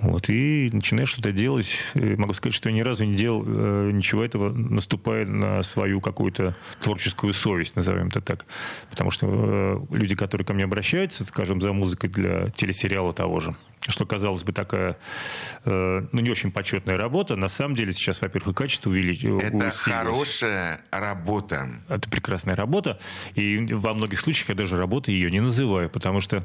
Вот, 0.00 0.30
и 0.30 0.70
начинаешь 0.72 1.10
что-то 1.10 1.30
делать. 1.30 1.68
И 1.94 2.16
могу 2.16 2.32
сказать, 2.32 2.54
что 2.54 2.70
я 2.70 2.74
ни 2.74 2.80
разу 2.80 3.04
не 3.04 3.14
делал 3.14 3.44
э, 3.46 3.90
ничего 3.92 4.24
этого, 4.24 4.50
наступая 4.50 5.26
на 5.26 5.62
свою 5.62 6.00
какую-то 6.00 6.56
творческую 6.80 7.34
совесть, 7.34 7.76
назовем 7.76 8.08
это 8.08 8.22
так. 8.22 8.46
Потому 8.88 9.10
что 9.10 9.26
э, 9.28 9.96
люди, 9.96 10.16
которые 10.16 10.46
ко 10.46 10.54
мне 10.54 10.64
обращаются, 10.64 11.26
скажем, 11.26 11.60
за 11.60 11.74
музыкой 11.74 12.08
для 12.08 12.48
телесериала 12.50 13.12
того 13.12 13.40
же, 13.40 13.54
что, 13.88 14.04
казалось 14.04 14.42
бы, 14.42 14.52
такая, 14.52 14.96
э, 15.64 16.06
ну, 16.12 16.20
не 16.20 16.30
очень 16.30 16.52
почетная 16.52 16.96
работа, 16.96 17.36
на 17.36 17.48
самом 17.48 17.74
деле 17.74 17.92
сейчас, 17.92 18.20
во-первых, 18.20 18.54
и 18.54 18.58
качество 18.58 18.90
увелич... 18.90 19.24
Это 19.24 19.56
усилилось. 19.56 19.74
хорошая 19.74 20.80
работа. 20.90 21.66
Это 21.88 22.08
прекрасная 22.10 22.56
работа. 22.56 22.98
И 23.34 23.58
во 23.72 23.92
многих 23.94 24.20
случаях 24.20 24.50
я 24.50 24.54
даже 24.54 24.76
работы 24.76 25.12
ее 25.12 25.30
не 25.30 25.40
называю, 25.40 25.88
потому 25.88 26.20
что 26.20 26.44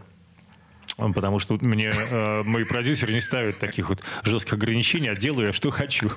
Потому 0.98 1.39
что 1.39 1.58
мне 1.60 1.92
э, 1.92 2.44
мои 2.44 2.63
продюсеры 2.63 3.12
не 3.12 3.20
ставят 3.20 3.60
таких 3.60 3.89
вот 3.89 4.01
жестких 4.24 4.54
ограничений, 4.54 5.10
а 5.10 5.15
делаю 5.15 5.48
я 5.48 5.54
что 5.54 5.70
хочу. 5.70 6.10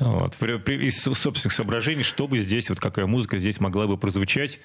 Вот. 0.00 0.42
Из 0.42 1.02
собственных 1.02 1.52
соображений, 1.52 2.02
чтобы 2.02 2.38
здесь, 2.40 2.68
вот 2.68 2.78
какая 2.78 3.06
музыка 3.06 3.38
здесь 3.38 3.60
могла 3.60 3.86
бы 3.86 3.96
прозвучать, 3.96 4.60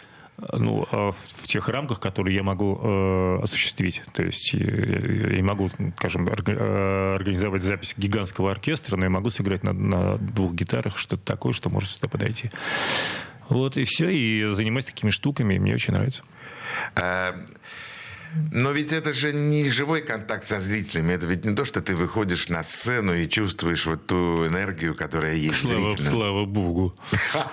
ну, 0.53 0.88
э, 0.91 1.12
в 1.38 1.48
тех 1.48 1.67
рамках, 1.69 2.00
которые 2.00 2.36
я 2.36 2.43
могу 2.43 2.79
э, 2.81 3.39
осуществить. 3.43 4.01
То 4.13 4.24
есть 4.24 4.53
э, 4.53 5.29
я 5.31 5.36
не 5.36 5.41
могу, 5.41 5.69
скажем, 5.98 6.27
э, 6.27 7.15
организовать 7.15 7.62
запись 7.62 7.93
гигантского 7.98 8.51
оркестра, 8.51 8.98
но 8.98 9.05
я 9.05 9.10
могу 9.10 9.29
сыграть 9.29 9.63
на, 9.63 9.74
на 9.74 10.17
двух 10.17 10.53
гитарах 10.53 10.98
что-то 10.98 11.24
такое, 11.24 11.53
что 11.53 11.69
может 11.69 11.89
сюда 11.89 12.08
подойти. 12.08 12.51
Вот 13.50 13.77
и 13.77 13.84
все, 13.84 14.10
и 14.10 14.46
занимаюсь 14.53 14.86
такими 14.86 15.10
штуками, 15.10 15.58
мне 15.58 15.74
очень 15.74 15.93
нравится. 15.93 16.24
Но 18.51 18.71
ведь 18.71 18.91
это 18.93 19.13
же 19.13 19.33
не 19.33 19.69
живой 19.69 20.01
контакт 20.01 20.45
со 20.45 20.59
зрителями. 20.59 21.13
Это 21.13 21.25
ведь 21.25 21.45
не 21.45 21.55
то, 21.55 21.65
что 21.65 21.81
ты 21.81 21.95
выходишь 21.95 22.50
на 22.50 22.63
сцену 22.63 23.15
и 23.15 23.27
чувствуешь 23.27 23.86
вот 23.86 24.05
ту 24.05 24.45
энергию, 24.45 24.95
которая 24.95 25.36
есть 25.36 25.62
Слава, 25.62 25.91
зрителе. 25.93 26.09
слава 26.09 26.45
богу. 26.45 26.95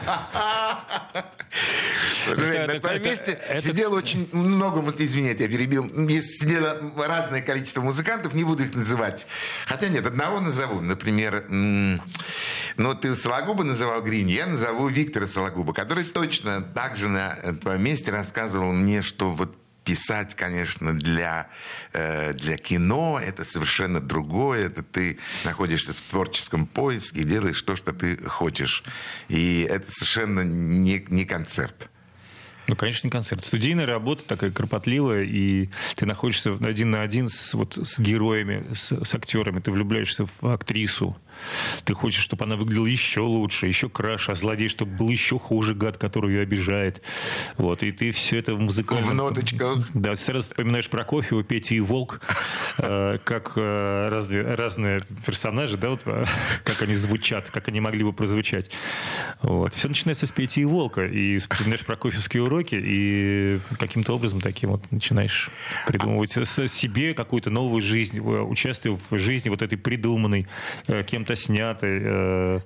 Жень, 2.27 2.67
на 2.67 2.81
твоем 2.81 3.03
месте 3.03 3.39
сидело 3.61 3.97
очень 3.97 4.29
много, 4.33 4.83
извините, 4.99 5.45
я 5.45 5.51
перебил, 5.51 5.89
сидело 6.21 6.77
разное 6.97 7.41
количество 7.41 7.81
музыкантов, 7.83 8.35
не 8.35 8.45
буду 8.45 8.65
их 8.65 8.75
называть. 8.75 9.27
Хотя 9.67 9.89
нет, 9.89 10.07
одного 10.07 10.41
назову. 10.41 10.81
Например, 10.81 11.45
ну 11.49 12.95
ты 13.01 13.15
Сологуба 13.15 13.65
называл 13.65 14.03
Грини, 14.03 14.33
я 14.33 14.47
назову 14.47 14.89
Виктора 14.89 15.27
Сологуба, 15.27 15.73
который 15.73 16.05
точно 16.05 16.63
так 16.63 16.97
же 16.97 17.09
на 17.09 17.37
твоем 17.61 17.83
месте 17.83 18.11
рассказывал 18.11 18.73
мне, 18.73 19.03
что 19.03 19.31
вот 19.31 19.57
писать, 19.87 20.35
конечно, 20.35 20.93
для, 20.93 21.49
э, 21.93 22.35
для 22.35 22.59
кино 22.59 23.21
это 23.25 23.45
совершенно 23.45 24.01
другое. 24.01 24.67
Это 24.67 24.83
ты 24.83 25.19
находишься 25.45 25.95
в 25.95 26.03
творческом 26.03 26.67
поиске, 26.67 27.23
делаешь 27.23 27.63
то, 27.63 27.77
что 27.77 27.93
ты 27.93 28.17
хочешь. 28.27 28.83
И 29.29 29.63
это 29.71 29.91
совершенно 29.91 30.41
не, 30.41 31.05
не 31.09 31.25
концерт. 31.25 31.89
Ну, 32.69 32.75
конечно, 32.75 33.07
не 33.07 33.13
концерт. 33.13 33.45
Студийная 33.45 33.87
работа 33.87 34.25
такая 34.25 34.51
кропотливая, 34.51 35.23
и 35.23 35.71
ты 35.95 36.05
находишься 36.05 36.59
один 36.61 36.91
на 36.91 37.03
один 37.03 37.29
с, 37.29 37.55
вот, 37.55 37.79
с 37.81 38.01
героями, 38.01 38.67
с, 38.75 39.05
с 39.05 39.15
актерами, 39.15 39.61
ты 39.61 39.71
влюбляешься 39.71 40.25
в 40.27 40.53
актрису. 40.53 41.17
Ты 41.85 41.95
хочешь, 41.95 42.23
чтобы 42.23 42.45
она 42.45 42.57
выглядела 42.57 42.87
еще 42.87 43.21
лучше, 43.21 43.67
еще 43.67 43.89
краше, 43.89 44.33
а 44.33 44.35
злодей, 44.35 44.69
чтобы 44.69 44.93
был 44.97 45.09
еще 45.09 45.39
хуже 45.39 45.75
гад, 45.75 45.99
который 45.99 46.33
ее 46.33 46.43
обижает. 46.43 47.03
Вот, 47.57 47.83
и 47.83 47.91
ты 47.91 48.13
все 48.13 48.39
это 48.39 48.55
в 48.55 48.61
музыкальном... 48.61 49.09
В 49.09 49.15
ноточках. 49.15 49.89
Да, 49.95 50.15
сразу 50.15 50.49
вспоминаешь 50.49 50.89
Прокофьева, 50.89 51.43
Петя 51.45 51.75
и 51.75 51.81
Волк, 51.81 52.21
э, 52.79 53.19
как 53.25 53.53
э, 53.57 54.09
разные, 54.57 55.01
персонажи, 55.25 55.77
да, 55.77 55.91
вот, 55.91 56.03
э, 56.07 56.25
как 56.65 56.83
они 56.83 56.95
звучат, 56.95 57.51
как 57.51 57.69
они 57.69 57.81
могли 57.81 58.05
бы 58.05 58.13
прозвучать. 58.13 58.71
Вот. 59.43 59.75
Все 59.75 59.89
начинается 59.89 60.27
с 60.27 60.33
Пети 60.33 60.63
и 60.63 60.65
Волка, 60.65 61.07
и 61.07 61.39
вспоминаешь 61.39 61.85
прокофьевские 61.85 62.43
уроки, 62.43 62.79
и 62.81 63.61
каким-то 63.79 64.15
образом 64.15 64.41
таким 64.41 64.71
вот 64.71 64.91
начинаешь 64.91 65.51
придумывать 65.87 66.33
себе 66.33 67.15
какую-то 67.15 67.51
новую 67.51 67.81
жизнь, 67.81 68.21
участвуя 68.21 68.97
в 68.97 69.19
жизни 69.19 69.49
вот 69.49 69.63
этой 69.63 69.79
придуманной, 69.79 70.47
э, 70.87 71.03
кем-то 71.27 71.37
снятой. 71.37 72.63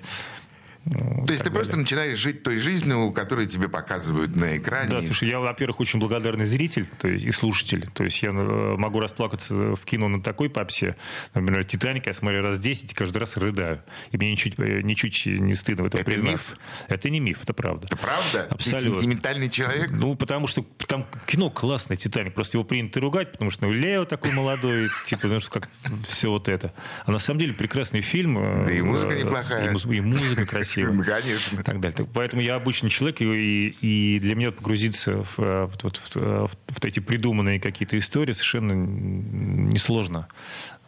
То 0.84 1.32
есть 1.32 1.38
ты 1.38 1.44
так 1.44 1.52
просто 1.52 1.72
далее. 1.72 1.82
начинаешь 1.82 2.18
жить 2.18 2.42
той 2.42 2.56
жизнью, 2.58 3.12
которую 3.12 3.46
тебе 3.46 3.68
показывают 3.68 4.34
на 4.34 4.56
экране. 4.56 4.90
Да, 4.90 5.02
слушай, 5.02 5.28
я, 5.28 5.38
во-первых, 5.38 5.80
очень 5.80 6.00
благодарный 6.00 6.46
зритель 6.46 6.86
то 6.86 7.06
есть, 7.06 7.22
и 7.24 7.30
слушатель. 7.32 7.86
То 7.92 8.04
есть 8.04 8.22
я 8.22 8.30
э, 8.30 8.76
могу 8.76 8.98
расплакаться 8.98 9.54
в 9.54 9.84
кино 9.84 10.08
на 10.08 10.22
такой 10.22 10.48
попсе. 10.48 10.96
Например, 11.34 11.64
«Титаник» 11.64 12.06
я 12.06 12.14
смотрю 12.14 12.42
раз 12.42 12.58
10 12.60 12.92
и 12.92 12.94
каждый 12.94 13.18
раз 13.18 13.36
рыдаю. 13.36 13.82
И 14.10 14.16
мне 14.16 14.30
ничуть, 14.32 14.54
э, 14.58 14.80
ничуть 14.80 15.26
не 15.26 15.54
стыдно 15.54 15.84
в 15.84 15.86
этом 15.88 16.00
Это 16.00 16.10
признаться. 16.10 16.52
миф? 16.52 16.58
Это 16.88 17.10
не 17.10 17.20
миф, 17.20 17.38
это 17.42 17.52
правда. 17.52 17.86
Это 17.86 17.96
правда? 17.98 18.46
Абсолютно. 18.48 18.90
Ты 18.92 18.98
сентиментальный 19.02 19.50
человек? 19.50 19.90
Ну, 19.90 20.14
потому 20.14 20.46
что 20.46 20.64
там 20.86 21.06
кино 21.26 21.50
классное, 21.50 21.98
«Титаник». 21.98 22.32
Просто 22.34 22.56
его 22.56 22.64
принято 22.64 23.00
ругать, 23.00 23.32
потому 23.32 23.50
что 23.50 23.66
ну, 23.66 23.72
Лео 23.72 24.06
такой 24.06 24.32
молодой, 24.32 24.88
типа, 25.06 25.22
потому 25.22 25.40
что 25.40 25.50
как 25.50 25.68
все 26.04 26.30
вот 26.30 26.48
это. 26.48 26.72
А 27.04 27.12
на 27.12 27.18
самом 27.18 27.38
деле 27.40 27.52
прекрасный 27.52 28.00
фильм. 28.00 28.38
э, 28.38 28.64
Да 28.64 28.72
и 28.72 28.80
музыка 28.80 29.14
неплохая. 29.14 29.70
И 29.70 30.00
музыка 30.00 30.46
красивая. 30.46 30.69
Ну, 30.76 31.04
конечно. 31.04 31.62
Так 31.62 31.80
далее. 31.80 32.08
Поэтому 32.12 32.42
я 32.42 32.54
обычный 32.56 32.90
человек, 32.90 33.20
и, 33.22 33.68
и 33.80 34.18
для 34.20 34.34
меня 34.34 34.52
погрузиться 34.52 35.22
в, 35.22 35.38
э, 35.38 35.66
в, 35.66 35.82
вот 35.82 35.96
в- 35.96 36.16
в- 36.16 36.56
в 36.80 36.84
эти 36.84 37.00
придуманные 37.00 37.60
какие-то 37.60 37.96
истории 37.98 38.32
совершенно 38.32 38.72
несложно. 38.74 40.28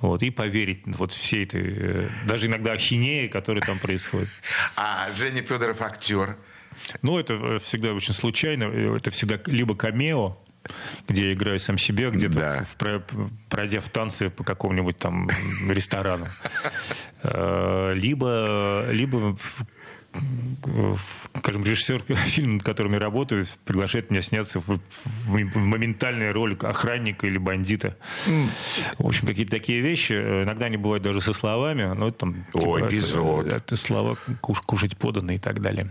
Вот, 0.00 0.22
и 0.22 0.30
поверить 0.30 0.82
вот 0.86 1.12
всей 1.12 1.44
этой, 1.44 1.62
э, 1.64 2.08
даже 2.26 2.46
иногда 2.46 2.72
ахинеи, 2.72 3.28
которая 3.28 3.62
там 3.62 3.78
происходит. 3.78 4.28
А 4.76 5.08
Женя 5.14 5.42
Федоров 5.42 5.80
актер. 5.80 6.36
Но 7.02 7.20
это 7.20 7.34
э, 7.34 7.58
всегда 7.60 7.92
очень 7.92 8.14
случайно. 8.14 8.64
Э, 8.64 8.96
Это 8.96 9.10
всегда 9.10 9.38
либо 9.46 9.74
камео, 9.76 10.36
где 11.08 11.28
я 11.28 11.34
играю 11.34 11.58
сам 11.58 11.78
себя, 11.78 12.10
где-то 12.10 12.34
Да. 12.34 12.64
в- 12.64 12.76
про- 12.76 13.02
пройдя 13.48 13.80
в 13.80 13.88
танцы 13.88 14.30
по 14.30 14.44
какому-нибудь 14.44 14.96
там 14.98 15.28
ресторану. 15.68 16.26
Э, 17.22 17.92
Либо, 17.94 18.86
либо 18.90 19.36
скажем, 21.38 21.64
режиссер 21.64 22.02
фильма, 22.26 22.54
над 22.54 22.62
которым 22.62 22.92
я 22.92 22.98
работаю, 22.98 23.46
приглашает 23.64 24.10
меня 24.10 24.22
сняться 24.22 24.60
в, 24.60 24.68
в- 24.68 24.80
в 25.28 25.56
моментальную 25.56 26.32
роль 26.32 26.56
охранника 26.62 27.26
или 27.26 27.38
бандита. 27.38 27.96
В 28.98 29.06
общем, 29.06 29.26
какие-то 29.26 29.50
такие 29.52 29.80
вещи. 29.80 30.12
Иногда 30.12 30.66
они 30.66 30.76
бывают 30.76 31.02
даже 31.02 31.20
со 31.20 31.32
словами. 31.32 31.92
Но 31.96 32.08
это 32.08 32.18
там, 32.18 32.44
Ой, 32.54 32.80
это- 32.82 32.90
эпизод. 32.90 33.52
это 33.52 33.76
слова 33.76 34.16
куш- 34.40 34.62
кушать 34.64 34.96
поданы 34.96 35.36
и 35.36 35.38
так 35.38 35.60
далее. 35.60 35.90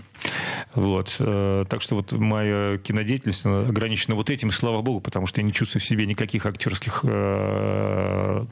Вот. 0.74 1.16
Э, 1.20 1.66
Так 1.68 1.82
что 1.82 1.96
вот 1.96 2.12
моя 2.14 2.78
кинодеятельность 2.78 3.46
ограничена 3.46 4.16
вот 4.16 4.30
этим, 4.30 4.52
слава 4.52 4.82
богу, 4.82 5.02
потому 5.02 5.28
что 5.28 5.42
я 5.42 5.46
не 5.46 5.52
чувствую 5.54 5.82
в 5.82 5.86
себе 5.86 6.06
никаких 6.06 6.46
актерских 6.46 7.02
э, 7.04 8.46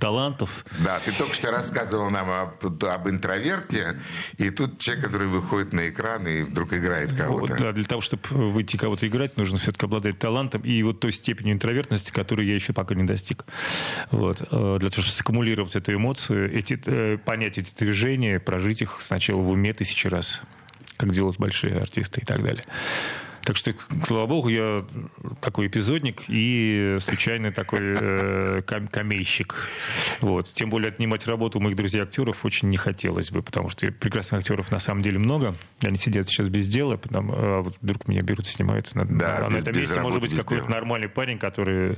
талантов. 0.00 0.64
Да, 0.84 0.98
ты 1.04 1.12
только 1.12 1.34
что 1.34 1.50
рассказывал 1.50 2.10
нам 2.10 2.30
об, 2.30 2.84
об 2.84 3.08
интроверте, 3.08 3.96
и 4.38 4.50
тут 4.50 4.78
человек, 4.78 5.04
который 5.06 5.28
выходит 5.28 5.72
на 5.72 5.88
экран 5.88 6.26
и 6.26 6.42
вдруг 6.42 6.72
играет 6.72 7.10
Вот, 7.12 7.18
кого-то. 7.18 7.56
да, 7.56 7.72
для 7.72 7.84
того, 7.84 8.00
чтобы 8.00 8.22
выйти 8.28 8.76
кого-то 8.76 9.06
играть, 9.06 9.36
нужно 9.36 9.58
все-таки 9.58 9.86
обладать 9.86 10.18
талантом 10.18 10.62
и 10.62 10.82
вот 10.82 11.00
той 11.00 11.12
степенью 11.12 11.54
интровертности, 11.54 12.10
которую 12.10 12.46
я 12.46 12.54
еще 12.54 12.72
пока 12.72 12.94
не 12.94 13.04
достиг. 13.04 13.44
Вот. 14.10 14.40
Э, 14.50 14.76
Для 14.80 14.90
того, 14.90 15.02
чтобы 15.02 15.10
саккумулировать 15.10 15.74
эту 15.76 15.94
эмоцию, 15.94 16.52
эти, 16.54 16.80
э, 16.86 17.18
понять 17.18 17.58
эти 17.58 17.74
движения, 17.74 18.38
прожить 18.40 18.82
их 18.82 18.98
сначала 19.00 19.40
в 19.40 19.50
уме 19.50 19.72
тысячи 19.72 20.06
раз, 20.08 20.42
как 20.96 21.10
делают 21.12 21.38
большие 21.38 21.80
артисты 21.80 22.20
и 22.20 22.24
так 22.24 22.42
далее. 22.42 22.64
Так 23.44 23.56
что, 23.56 23.72
слава 24.06 24.26
богу, 24.26 24.48
я 24.48 24.84
такой 25.40 25.66
эпизодник 25.68 26.22
и 26.28 26.98
случайный 27.00 27.50
такой 27.50 27.80
э, 27.82 28.62
ком- 28.66 28.86
комейщик. 28.88 29.54
Вот. 30.20 30.52
Тем 30.52 30.68
более 30.70 30.88
отнимать 30.88 31.26
работу 31.26 31.58
у 31.58 31.62
моих 31.62 31.74
друзей-актеров 31.76 32.44
очень 32.44 32.68
не 32.68 32.76
хотелось 32.76 33.30
бы, 33.30 33.42
потому 33.42 33.70
что 33.70 33.90
прекрасных 33.92 34.40
актеров 34.40 34.70
на 34.70 34.78
самом 34.78 35.02
деле 35.02 35.18
много. 35.18 35.56
Они 35.82 35.96
сидят 35.96 36.26
сейчас 36.28 36.48
без 36.48 36.68
дела, 36.68 36.96
потому, 36.96 37.32
а 37.34 37.62
вот 37.62 37.76
вдруг 37.80 38.08
меня 38.08 38.22
берут, 38.22 38.46
снимают. 38.46 38.94
На, 38.94 39.04
Да, 39.06 39.46
а 39.46 39.50
на 39.50 39.54
без- 39.54 39.62
этом 39.62 39.72
без 39.74 39.80
месте 39.80 39.94
работы, 39.96 40.14
может 40.16 40.28
быть 40.30 40.38
какой-то 40.38 40.70
нормальный 40.70 41.08
парень, 41.08 41.38
который, 41.38 41.96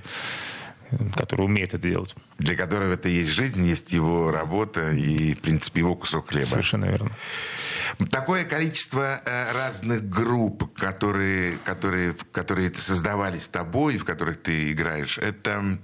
который 1.16 1.42
умеет 1.46 1.74
это 1.74 1.88
делать. 1.88 2.14
Для 2.38 2.54
которого 2.56 2.92
это 2.92 3.08
есть 3.08 3.30
жизнь, 3.32 3.66
есть 3.66 3.92
его 3.92 4.30
работа 4.30 4.92
и, 4.92 5.34
в 5.34 5.40
принципе, 5.40 5.80
его 5.80 5.94
кусок 5.96 6.28
хлеба. 6.28 6.46
Совершенно 6.46 6.84
верно. 6.84 7.10
Такое 8.10 8.44
количество 8.44 9.20
э, 9.24 9.52
разных 9.52 10.08
групп, 10.08 10.72
которые, 10.74 11.58
которые, 11.64 12.14
которые 12.32 12.72
создавались 12.74 13.48
тобой, 13.48 13.96
в 13.98 14.04
которых 14.04 14.42
ты 14.42 14.70
играешь, 14.72 15.18
это 15.18 15.78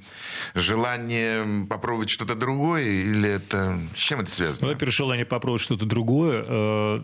желание 0.55 1.66
попробовать 1.66 2.11
что-то 2.11 2.35
другое 2.35 2.85
или 2.85 3.29
это... 3.29 3.79
С 3.94 3.99
чем 3.99 4.21
это 4.21 4.29
Ну, 4.31 4.35
связано? 4.35 4.68
во-первых, 4.68 4.94
желание 4.94 5.25
попробовать 5.27 5.62
что-то 5.62 5.87
другое. 5.87 6.44
э, 6.47 7.03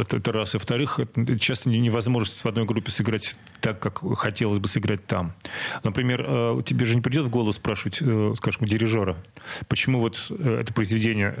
Это, 0.00 0.16
это 0.18 0.32
раз. 0.32 0.54
И 0.54 0.58
во-вторых, 0.58 1.00
часто 1.40 1.68
не- 1.68 1.80
невозможность 1.80 2.44
в 2.44 2.48
одной 2.48 2.64
группе 2.64 2.90
сыграть 2.90 3.36
так, 3.60 3.80
как 3.80 4.00
хотелось 4.18 4.58
бы 4.58 4.68
сыграть 4.68 5.06
там. 5.06 5.32
Например, 5.82 6.24
э, 6.26 6.62
тебе 6.64 6.84
же 6.86 6.94
не 6.94 7.00
придет 7.00 7.24
в 7.26 7.30
голову 7.30 7.52
спрашивать, 7.52 7.96
скажем, 8.36 8.66
дирижера, 8.66 9.16
почему 9.68 10.00
вот 10.00 10.30
это 10.30 10.72
произведение 10.72 11.32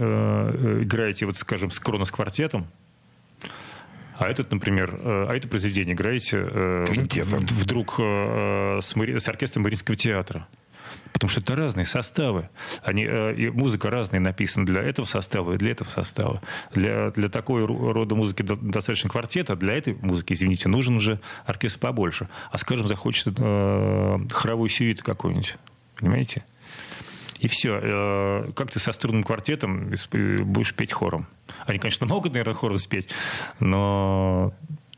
играете, 0.82 1.26
вот, 1.26 1.36
скажем, 1.36 1.70
с 1.70 1.78
Кронос 1.80 2.10
квартетом, 2.10 2.66
а 4.22 4.30
этот, 4.30 4.50
например, 4.52 4.98
э, 5.02 5.26
а 5.28 5.34
это 5.34 5.48
произведение 5.48 5.94
играете 5.94 6.38
э, 6.50 6.84
вдруг 7.22 7.96
э, 7.98 8.78
с, 8.80 8.94
с 8.96 9.28
оркестром 9.28 9.64
Мариинского 9.64 9.96
театра. 9.96 10.46
Потому 11.12 11.28
что 11.28 11.40
это 11.40 11.56
разные 11.56 11.86
составы. 11.86 12.48
Они, 12.82 13.04
э, 13.04 13.50
музыка 13.50 13.90
разная 13.90 14.20
написана 14.20 14.66
для 14.66 14.82
этого 14.82 15.06
состава 15.06 15.54
и 15.54 15.56
для 15.56 15.72
этого 15.72 15.88
состава. 15.88 16.40
Для, 16.72 17.10
для 17.10 17.28
такой 17.28 17.64
рода 17.66 18.14
музыки 18.14 18.42
до- 18.42 18.56
достаточно 18.56 19.10
квартета, 19.10 19.56
для 19.56 19.74
этой 19.74 19.94
музыки, 19.94 20.32
извините, 20.32 20.68
нужен 20.68 20.96
уже 20.96 21.20
оркестр 21.44 21.80
побольше. 21.80 22.28
А, 22.50 22.58
скажем, 22.58 22.88
захочется 22.88 23.32
э, 23.36 24.18
хоровую 24.30 24.68
сюиту 24.68 25.04
какую-нибудь. 25.04 25.56
Понимаете? 25.96 26.44
И 27.42 27.48
все. 27.48 28.52
Как 28.56 28.70
ты 28.70 28.78
со 28.80 28.92
струнным 28.92 29.22
квартетом 29.24 29.88
исп- 29.92 30.42
будешь 30.44 30.72
петь 30.74 30.92
хором? 30.92 31.26
Они, 31.66 31.78
конечно, 31.78 32.06
могут, 32.06 32.32
наверное, 32.32 32.54
хором 32.54 32.78
спеть, 32.78 33.08
но 33.60 34.54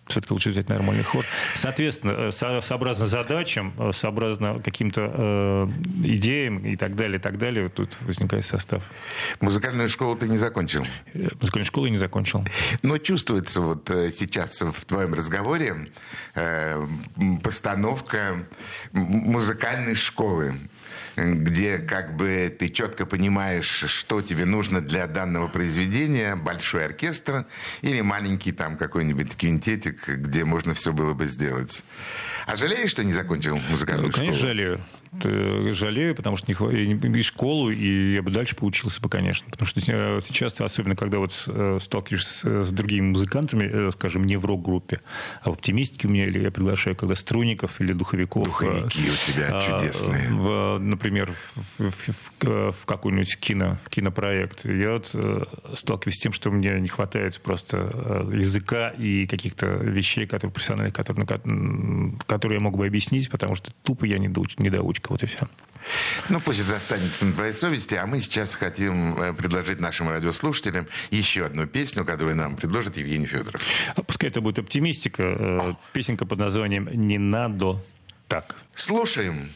все-таки 0.07 0.35
лучше 0.35 0.51
взять 0.51 0.69
нормальный 0.69 1.03
хор. 1.03 1.25
Соответственно, 1.55 2.13
э, 2.13 2.31
со- 2.31 2.61
сообразно 2.61 3.07
задачам, 3.07 3.73
э, 3.79 3.91
сообразно 3.95 4.61
каким-то 4.63 5.11
э, 5.17 5.69
идеям 6.05 6.59
и 6.59 6.77
так 6.77 6.95
далее, 6.95 7.17
и 7.19 7.21
так 7.21 7.39
далее, 7.39 7.63
вот 7.65 7.75
тут 7.75 7.97
возникает 8.03 8.45
состав. 8.45 8.83
Музыкальную 9.41 9.89
школу 9.89 10.15
ты 10.15 10.29
не 10.29 10.37
закончил. 10.37 10.85
Э, 11.15 11.29
Музыкальную 11.41 11.65
школу 11.65 11.87
я 11.87 11.93
не 11.93 11.97
закончил. 11.99 12.45
Но 12.83 12.99
чувствуется 12.99 13.63
вот 13.63 13.89
э, 13.89 14.11
сейчас 14.13 14.61
в 14.61 14.85
твоем 14.85 15.15
разговоре 15.15 15.89
э, 16.35 16.87
постановка 17.43 18.45
музыкальной 18.93 19.95
школы. 19.95 20.55
Где 21.17 21.79
как 21.79 22.17
бы 22.17 22.55
ты 22.59 22.69
четко 22.69 23.07
понимаешь, 23.07 23.85
что 23.87 24.23
тебе 24.23 24.45
нужно 24.45 24.81
для 24.81 25.07
данного 25.07 25.49
произведения, 25.49 26.37
большой 26.37 26.85
оркестр 26.87 27.47
или 27.83 28.01
маленький 28.01 28.53
там 28.53 28.77
какой-нибудь 28.77 29.37
квинтетик, 29.37 30.09
где 30.09 30.45
можно 30.45 30.75
все 30.75 30.93
было 30.93 31.15
бы 31.15 31.27
сделать. 31.27 31.85
А 32.47 32.57
жалеешь, 32.57 32.91
что 32.91 33.05
не 33.05 33.13
закончил 33.13 33.59
музыкальную 33.71 34.09
Ну, 34.09 34.13
конечно, 34.13 34.37
школу? 34.39 34.49
жалею. 34.49 34.81
Э, 35.23 35.71
Жалею, 35.73 36.15
потому 36.15 36.37
что 36.37 36.47
не 36.51 36.55
и 36.83 36.87
не- 36.87 37.23
школу, 37.23 37.71
и 37.71 38.15
я 38.15 38.23
бы 38.23 38.31
дальше 38.31 38.57
поучился 38.57 39.01
бы, 39.01 39.09
конечно. 39.09 39.49
Потому 39.51 39.67
что 39.67 39.81
э, 39.87 40.21
сейчас, 40.27 40.61
особенно 40.61 40.97
когда 40.97 41.19
вот 41.19 41.45
э, 41.47 41.79
сталкиваешься 41.81 42.33
с, 42.33 42.65
с 42.69 42.73
другими 42.73 43.07
музыкантами, 43.09 43.71
э, 43.73 43.91
скажем, 43.93 44.25
не 44.25 44.37
в 44.37 44.45
рок-группе, 44.45 45.01
а 45.43 45.51
в 45.51 45.55
оптимистике 45.55 46.09
у 46.09 46.11
меня, 46.11 46.25
или 46.25 46.41
я 46.41 46.51
приглашаю 46.51 46.97
когда 46.97 47.15
струнников 47.15 47.81
или 47.81 47.93
духовиков. 47.93 48.45
Духовики 48.45 49.03
э, 49.07 49.11
у 49.11 49.33
тебя 49.33 49.49
а, 49.53 49.63
чудесные. 49.79 50.29
в, 50.33 50.79
например, 50.79 51.33
в, 51.79 51.91
в- 51.91 52.09
в- 52.09 52.73
в 52.73 52.87
какой-нибудь 52.87 53.37
кино, 53.39 53.79
кинопроект. 53.89 54.65
Я 54.65 54.93
вот 54.93 55.11
э, 55.15 55.45
сталкиваюсь 55.75 56.17
с 56.17 56.21
тем, 56.21 56.33
что 56.33 56.51
мне 56.51 56.79
не 56.81 56.89
хватает 56.89 57.41
просто 57.41 57.91
э, 57.93 58.37
языка 58.37 58.91
и 58.91 59.27
каких-то 59.27 59.67
вещей, 59.67 60.27
которые 60.27 60.53
профессиональных, 60.53 60.95
которые, 60.95 61.27
которые 62.27 62.59
я 62.59 62.63
мог 62.63 62.77
бы 62.77 62.87
объяснить, 62.87 63.31
потому 63.31 63.55
что 63.55 63.73
тупо 63.83 64.05
я 64.05 64.19
недоуч, 64.19 64.59
недоучка, 65.05 65.13
вот 65.13 65.23
и 65.23 65.27
все. 65.27 65.47
Ну, 66.31 66.41
пусть 66.41 66.61
это 66.61 66.77
останется 66.77 67.27
на 67.27 67.35
твоей 67.35 67.53
совести, 67.53 67.95
а 67.95 68.07
мы 68.07 68.21
сейчас 68.21 68.55
хотим 68.55 69.21
э, 69.21 69.35
предложить 69.35 69.81
нашим 69.81 70.09
радиослушателям 70.09 70.87
еще 71.11 71.45
одну 71.45 71.67
песню, 71.67 72.07
которую 72.07 72.37
нам 72.37 72.57
предложит 72.57 72.97
Евгений 72.97 73.27
Федоров. 73.27 73.61
А 73.95 74.03
Пускай 74.03 74.31
это 74.31 74.41
будет 74.41 74.59
оптимистика. 74.59 75.23
э, 75.23 75.75
Песенка 75.93 76.25
под 76.25 76.39
названием 76.39 76.89
«Не 76.91 77.19
надо 77.19 77.77
так». 78.29 78.57
Слушаем. 78.75 79.51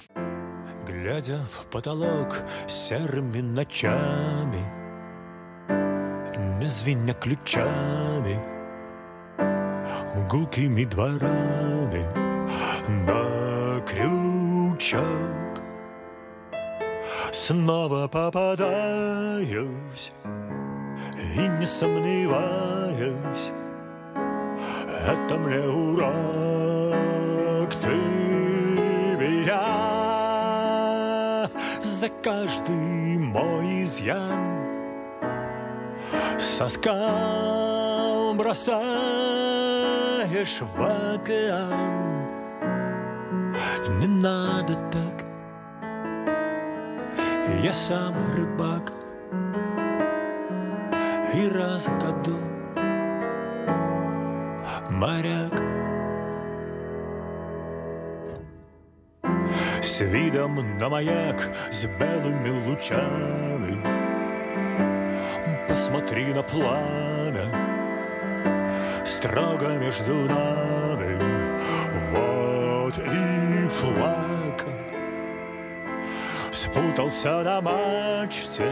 Глядя 0.86 1.46
в 1.46 1.66
потолок 1.70 2.36
серыми 2.68 3.40
ночами, 3.40 4.62
Не 6.60 6.68
звеня 6.68 7.14
ключами, 7.14 8.38
Гулкими 10.28 10.84
дворами 10.84 12.04
На 13.06 13.27
крючок 14.88 15.62
Снова 17.32 18.08
попадаюсь 18.08 20.12
И 21.36 21.48
не 21.60 21.66
сомневаюсь. 21.66 23.52
Это 25.06 25.38
мне 25.38 25.60
урок. 25.60 26.08
Ты 27.82 27.94
меня 29.20 29.68
За 31.82 32.08
каждый 32.22 33.18
мой 33.18 33.82
изъян 33.82 34.56
Со 36.38 36.68
скал 36.68 38.34
бросаешь 38.34 38.86
в 40.60 40.82
океан 41.14 42.17
Не 43.88 44.06
надо 44.06 44.74
так. 44.92 45.24
Я 47.62 47.72
сам 47.72 48.14
рыбак. 48.36 48.92
И 51.34 51.48
раз 51.48 51.86
в 51.86 51.98
году 51.98 52.36
моряк. 54.90 55.54
С 59.82 60.00
видом 60.00 60.78
на 60.78 60.88
маяк 60.88 61.50
с 61.70 61.86
белыми 61.86 62.68
лучами. 62.68 63.82
Посмотри 65.66 66.34
на 66.34 66.42
пламя. 66.42 67.46
Строго 69.04 69.78
между 69.78 70.14
нами. 70.14 71.18
Вот 72.12 72.98
и 72.98 73.27
флаг. 73.78 74.66
Спутался 76.50 77.42
на 77.44 77.60
мачте 77.60 78.68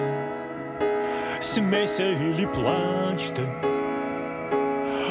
Смейся 1.41 2.05
или 2.05 2.47
плачь 2.47 3.29
ты 3.35 3.43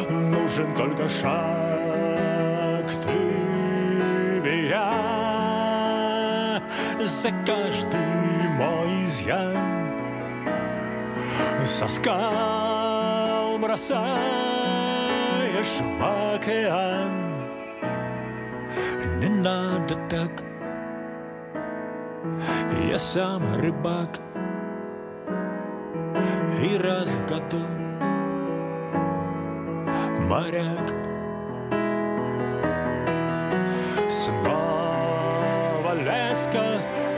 Нужен 0.10 0.76
только 0.76 1.08
шаг 1.08 2.86
Ты 3.02 3.20
меня 4.44 4.92
За 7.00 7.30
каждый 7.46 8.50
мой 8.58 9.04
изъян 9.04 9.56
Со 11.64 11.88
скал 11.88 13.58
бросаешь 13.58 14.06
в 15.80 16.36
океан 16.36 17.25
надо 19.46 19.96
так. 20.10 20.32
Я 22.90 22.98
сам 22.98 23.44
рыбак. 23.56 24.20
И 26.64 26.78
раз 26.78 27.10
в 27.10 27.26
году 27.30 27.64
моряк. 30.30 30.88
Снова 34.10 35.92
леска 36.08 36.68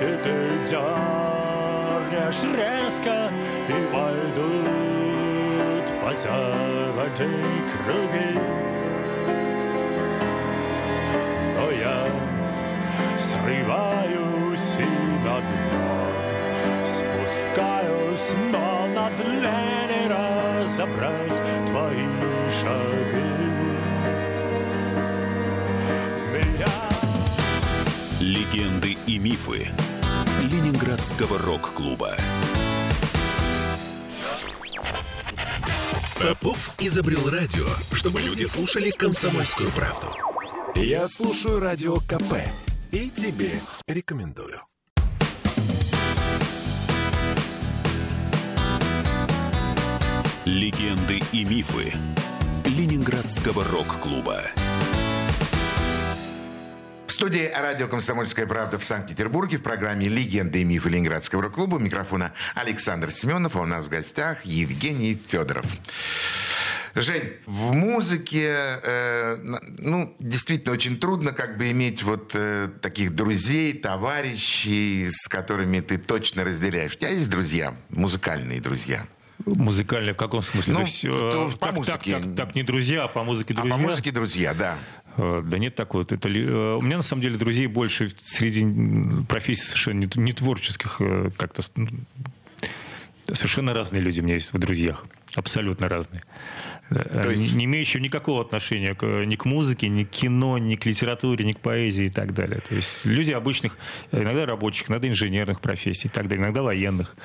И 0.02 0.10
ты 0.24 0.36
дернешь 0.72 2.44
резко 2.60 3.16
И 3.70 3.78
пойдут 3.94 5.86
по 6.02 6.10
заводе 6.14 7.30
круги 7.72 8.67
и 15.38 15.42
на 15.42 15.42
дно 15.42 16.12
Спускаюсь, 16.86 18.32
но 18.52 18.88
на 18.88 19.10
дне 19.12 19.88
не 19.88 20.08
разобрать 20.08 21.42
твои 21.68 22.08
шаги 22.62 23.34
Меня 26.32 26.68
Легенды 28.20 28.98
и 29.06 29.20
мифы 29.20 29.68
Ленинградского 30.42 31.40
рок-клуба. 31.40 32.16
Попов 36.20 36.72
изобрел 36.80 37.30
радио, 37.30 37.66
чтобы 37.92 38.22
люди 38.22 38.44
слушали 38.44 38.92
комсомольскую 38.92 39.70
правду. 39.72 40.08
Я 40.76 41.08
слушаю 41.08 41.60
радио 41.60 41.98
КП 41.98 42.44
и 42.92 43.10
тебе 43.10 43.60
рекомендую. 43.88 44.62
Легенды 50.48 51.20
и 51.34 51.44
мифы 51.44 51.92
Ленинградского 52.64 53.66
рок-клуба. 53.66 54.44
В 57.06 57.12
студии 57.12 57.52
радио 57.54 57.90
«Комсомольская 57.90 58.48
правда» 58.48 58.80
в 58.80 58.86
Санкт-Петербурге 58.86 59.58
в 59.58 59.62
программе 59.62 60.08
«Легенды 60.08 60.62
и 60.62 60.64
мифы 60.64 60.88
Ленинградского 60.88 61.42
рок-клуба» 61.42 61.80
микрофона 61.80 62.32
Александр 62.56 63.12
Семенов, 63.12 63.58
а 63.58 63.60
у 63.60 63.66
нас 63.66 63.88
в 63.88 63.90
гостях 63.90 64.46
Евгений 64.46 65.16
Федоров. 65.16 65.66
Жень, 66.96 67.34
в 67.46 67.74
музыке, 67.74 68.80
э, 68.84 69.36
ну, 69.80 70.16
действительно 70.20 70.72
очень 70.72 70.98
трудно 70.98 71.34
как 71.34 71.58
бы 71.58 71.72
иметь 71.72 72.04
вот 72.04 72.32
э, 72.36 72.70
таких 72.82 73.14
друзей, 73.14 73.74
товарищей, 73.74 75.10
с 75.12 75.28
которыми 75.28 75.82
ты 75.82 75.98
точно 75.98 76.46
разделяешь. 76.46 76.96
У 76.96 77.00
тебя 77.00 77.10
есть 77.10 77.30
друзья, 77.30 77.74
музыкальные 77.90 78.62
друзья? 78.62 79.06
Музыкальные 79.46 80.14
в 80.14 80.18
каком 80.18 80.42
смысле? 80.42 80.74
Ну, 80.74 80.80
То 80.80 80.86
есть, 80.86 81.04
в- 81.04 81.08
э, 81.08 81.32
то 81.32 81.46
по 81.46 81.52
так, 81.52 81.60
так, 81.60 81.76
музыке. 81.76 82.20
так, 82.20 82.36
так, 82.36 82.56
не 82.56 82.64
друзья, 82.64 83.04
а 83.04 83.08
по 83.08 83.24
музыке 83.24 83.54
А 83.56 83.62
друзья. 83.62 83.76
по 83.78 83.82
музыке 83.82 84.12
друзья, 84.12 84.54
да. 84.54 84.78
Э, 85.18 85.42
Да 85.46 85.58
нет 85.60 85.76
такого. 85.76 86.02
Это, 86.04 86.28
э, 86.28 86.76
у 86.76 86.82
меня 86.82 86.98
на 86.98 87.04
самом 87.04 87.22
деле 87.22 87.38
друзей 87.38 87.68
больше 87.68 88.10
среди 88.20 88.66
профессий 89.28 89.66
совершенно 89.66 90.00
не, 90.00 90.10
не 90.16 90.34
творческих. 90.34 91.00
Как-то 91.38 91.62
совершенно 93.32 93.74
разные 93.74 94.02
люди 94.02 94.22
у 94.22 94.24
меня 94.24 94.36
есть 94.36 94.54
в 94.54 94.58
друзьях. 94.60 95.06
Абсолютно 95.36 95.88
разные. 95.88 96.24
То 96.90 97.30
есть- 97.30 97.54
Не, 97.54 97.66
имеющие 97.66 98.02
никакого 98.02 98.42
отношения 98.42 98.96
к, 98.96 99.06
ни 99.26 99.36
к 99.36 99.46
музыке, 99.46 99.90
ни 99.90 100.04
к 100.04 100.10
кино, 100.10 100.58
ни 100.58 100.76
к 100.76 100.86
литературе, 100.86 101.44
ни 101.46 101.52
к 101.52 101.60
поэзии 101.60 102.06
и 102.06 102.10
так 102.10 102.34
далее. 102.34 102.62
То 102.62 102.74
есть 102.74 103.02
люди 103.06 103.34
обычных, 103.34 103.78
иногда 104.12 104.46
рабочих, 104.46 104.90
иногда 104.90 105.08
инженерных 105.10 105.60
профессий 105.62 106.08
и 106.08 106.12
так 106.12 106.28
далее, 106.28 106.46
иногда 106.46 106.62
военных. 106.64 107.16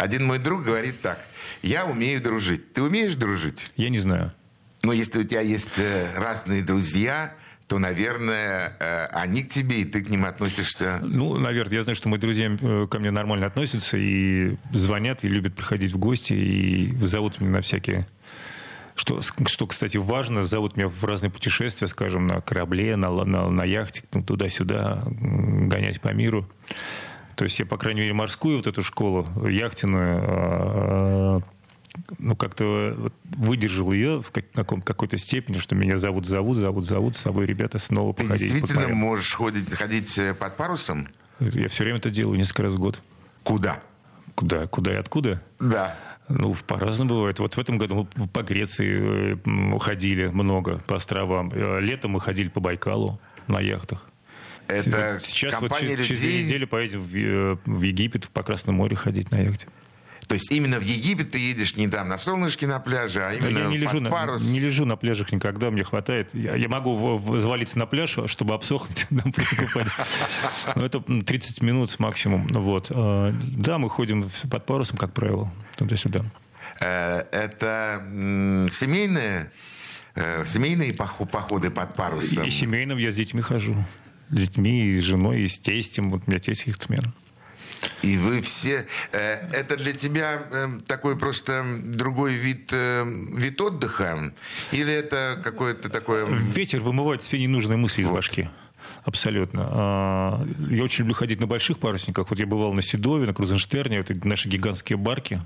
Один 0.00 0.24
мой 0.24 0.38
друг 0.38 0.62
говорит 0.62 1.02
так. 1.02 1.18
Я 1.60 1.84
умею 1.84 2.22
дружить. 2.22 2.72
Ты 2.72 2.80
умеешь 2.80 3.16
дружить? 3.16 3.70
Я 3.76 3.90
не 3.90 3.98
знаю. 3.98 4.32
Ну, 4.82 4.92
если 4.92 5.20
у 5.20 5.24
тебя 5.24 5.42
есть 5.42 5.78
э, 5.78 6.06
разные 6.16 6.62
друзья, 6.62 7.34
то, 7.68 7.78
наверное, 7.78 8.78
э, 8.80 9.06
они 9.12 9.42
к 9.42 9.50
тебе, 9.50 9.82
и 9.82 9.84
ты 9.84 10.02
к 10.02 10.08
ним 10.08 10.24
относишься... 10.24 11.00
Ну, 11.02 11.36
наверное, 11.36 11.74
я 11.74 11.82
знаю, 11.82 11.96
что 11.96 12.08
мои 12.08 12.18
друзья 12.18 12.56
э, 12.58 12.86
ко 12.90 12.98
мне 12.98 13.10
нормально 13.10 13.44
относятся 13.44 13.98
и 13.98 14.56
звонят, 14.72 15.22
и 15.22 15.28
любят 15.28 15.54
приходить 15.54 15.92
в 15.92 15.98
гости, 15.98 16.32
и 16.32 16.96
зовут 16.96 17.38
меня 17.38 17.50
на 17.50 17.60
всякие 17.60 18.08
что, 18.96 19.20
что, 19.22 19.66
кстати, 19.66 19.96
важно, 19.96 20.44
зовут 20.44 20.76
меня 20.76 20.88
в 20.88 21.04
разные 21.04 21.30
путешествия, 21.30 21.88
скажем, 21.88 22.26
на 22.26 22.42
корабле, 22.42 22.96
на, 22.96 23.10
на, 23.10 23.48
на 23.48 23.64
яхте, 23.64 24.02
ну, 24.12 24.22
туда-сюда, 24.22 25.02
гонять 25.06 26.02
по 26.02 26.08
миру. 26.08 26.46
То 27.40 27.44
есть 27.44 27.58
я, 27.58 27.64
по 27.64 27.78
крайней 27.78 28.02
мере, 28.02 28.12
морскую 28.12 28.58
вот 28.58 28.66
эту 28.66 28.82
школу, 28.82 29.26
яхтенную, 29.48 30.20
а, 30.22 31.40
ну, 32.18 32.36
как-то 32.36 33.10
выдержал 33.24 33.92
ее 33.92 34.20
в 34.20 34.30
каком, 34.30 34.82
какой-то 34.82 35.16
степени, 35.16 35.56
что 35.56 35.74
меня 35.74 35.96
зовут, 35.96 36.26
зовут, 36.26 36.58
зовут, 36.58 36.84
зовут, 36.84 37.16
с 37.16 37.20
собой 37.20 37.46
ребята 37.46 37.78
снова 37.78 38.12
Ты 38.12 38.24
походить. 38.24 38.52
действительно 38.52 38.94
можешь 38.94 39.32
ходить, 39.32 39.72
ходить 39.72 40.18
э, 40.18 40.34
под 40.34 40.54
парусом? 40.58 41.08
Я 41.40 41.70
все 41.70 41.84
время 41.84 41.96
это 41.96 42.10
делаю, 42.10 42.36
несколько 42.36 42.64
раз 42.64 42.74
в 42.74 42.78
год. 42.78 43.00
Куда? 43.42 43.80
Куда? 44.34 44.66
Куда 44.66 44.92
и 44.92 44.96
откуда? 44.96 45.42
Да. 45.58 45.96
Ну, 46.28 46.54
по-разному 46.66 47.08
бывает. 47.08 47.38
Вот 47.38 47.54
в 47.54 47.58
этом 47.58 47.78
году 47.78 48.06
мы 48.16 48.28
по 48.28 48.42
Греции 48.42 49.36
э, 49.46 49.78
ходили 49.78 50.26
много, 50.26 50.78
по 50.86 50.96
островам. 50.96 51.50
Э, 51.54 51.80
летом 51.80 52.10
мы 52.10 52.20
ходили 52.20 52.50
по 52.50 52.60
Байкалу 52.60 53.18
на 53.46 53.60
яхтах. 53.60 54.09
Это 54.70 55.18
Сейчас 55.20 55.52
вот 55.60 55.70
компания 55.70 55.94
через, 55.94 56.06
через 56.06 56.20
людей... 56.22 56.32
две 56.38 56.44
недели 56.46 56.64
поедем 56.64 57.00
в, 57.02 57.14
э, 57.16 57.56
в 57.66 57.82
Египет, 57.82 58.28
по 58.30 58.42
Красному 58.42 58.78
морю 58.78 58.96
ходить 58.96 59.30
на 59.30 59.40
яхте. 59.40 59.66
То 60.28 60.34
есть 60.34 60.52
именно 60.52 60.78
в 60.78 60.84
Египет 60.84 61.30
ты 61.32 61.38
едешь 61.40 61.74
не 61.74 61.88
там 61.88 62.06
на 62.08 62.16
солнышке 62.16 62.64
на 62.68 62.78
пляже, 62.78 63.20
а 63.20 63.32
именно 63.34 63.58
я 63.58 63.66
не 63.66 63.76
лежу, 63.78 63.98
на, 64.00 64.10
парус. 64.10 64.46
не 64.46 64.60
лежу 64.60 64.84
на 64.84 64.94
пляжах 64.96 65.32
никогда, 65.32 65.72
мне 65.72 65.82
хватает. 65.82 66.32
Я, 66.34 66.54
я 66.54 66.68
могу 66.68 66.94
в- 66.96 67.16
в- 67.32 67.40
завалиться 67.40 67.78
на 67.80 67.86
пляж, 67.86 68.16
чтобы 68.26 68.54
обсохнуть. 68.54 69.08
Но 69.10 70.84
это 70.84 71.02
м, 71.08 71.22
30 71.22 71.62
минут 71.62 71.98
максимум. 71.98 72.46
Вот. 72.48 72.88
А, 72.90 73.32
Да, 73.42 73.78
мы 73.78 73.88
ходим 73.90 74.28
под 74.50 74.66
парусом, 74.66 74.98
как 74.98 75.12
правило, 75.12 75.52
туда-сюда. 75.76 76.24
Э, 76.80 77.22
Это 77.32 78.00
семейные, 78.70 79.50
э, 80.14 80.44
семейные 80.46 80.94
походы 80.94 81.70
под 81.70 81.96
парусом. 81.96 82.44
И 82.44 82.50
семейным 82.50 82.98
я 82.98 83.10
с 83.10 83.14
детьми 83.14 83.40
хожу. 83.40 83.74
Детьми, 84.30 84.86
и 84.86 85.00
с 85.00 85.04
женой, 85.04 85.42
и 85.42 85.48
с 85.48 85.58
тестем. 85.58 86.10
Вот 86.10 86.22
у 86.26 86.30
меня 86.30 86.40
тесть 86.40 86.66
яхтсмен. 86.66 87.02
И 88.02 88.16
вы 88.18 88.40
все... 88.42 88.86
э, 89.12 89.48
Это 89.52 89.76
для 89.76 89.92
тебя 89.92 90.42
э, 90.50 90.68
такой 90.86 91.16
просто 91.18 91.64
другой 91.82 92.34
вид, 92.34 92.68
э, 92.72 93.04
вид 93.34 93.60
отдыха? 93.60 94.32
Или 94.70 94.92
это 94.92 95.40
какое-то 95.42 95.88
такое... 95.88 96.26
Ветер 96.26 96.80
вымывает 96.80 97.22
все 97.22 97.38
ненужные 97.38 97.78
мысли 97.78 98.02
из 98.02 98.08
Вот. 98.08 98.16
башки. 98.16 98.48
Абсолютно. 99.04 99.64
А, 99.66 100.46
Я 100.68 100.84
очень 100.84 101.00
люблю 101.04 101.14
ходить 101.14 101.40
на 101.40 101.46
больших 101.46 101.78
парусниках. 101.78 102.28
Вот 102.28 102.38
я 102.38 102.46
бывал 102.46 102.74
на 102.74 102.82
Седове, 102.82 103.26
на 103.26 103.32
Крузенштерне. 103.32 103.96
Это 103.98 104.14
наши 104.28 104.46
гигантские 104.48 104.98
барки, 104.98 105.40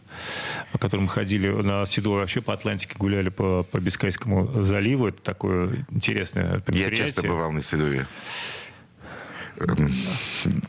по 0.73 0.79
которым 0.79 1.05
мы 1.05 1.11
ходили 1.11 1.49
на 1.49 1.87
Седове. 1.87 2.17
Вообще 2.23 2.41
по 2.43 2.53
Атлантике 2.53 2.97
гуляли 2.99 3.29
по, 3.29 3.63
по 3.63 3.79
Бискайскому 3.79 4.65
заливу. 4.65 5.07
Это 5.07 5.23
такое 5.23 5.87
интересное 5.91 6.55
Я 6.55 6.61
предприятие. 6.61 6.97
часто 6.97 7.23
бывал 7.23 7.53
на 7.53 7.63
Седове. 7.63 8.07
Эм, 9.59 9.89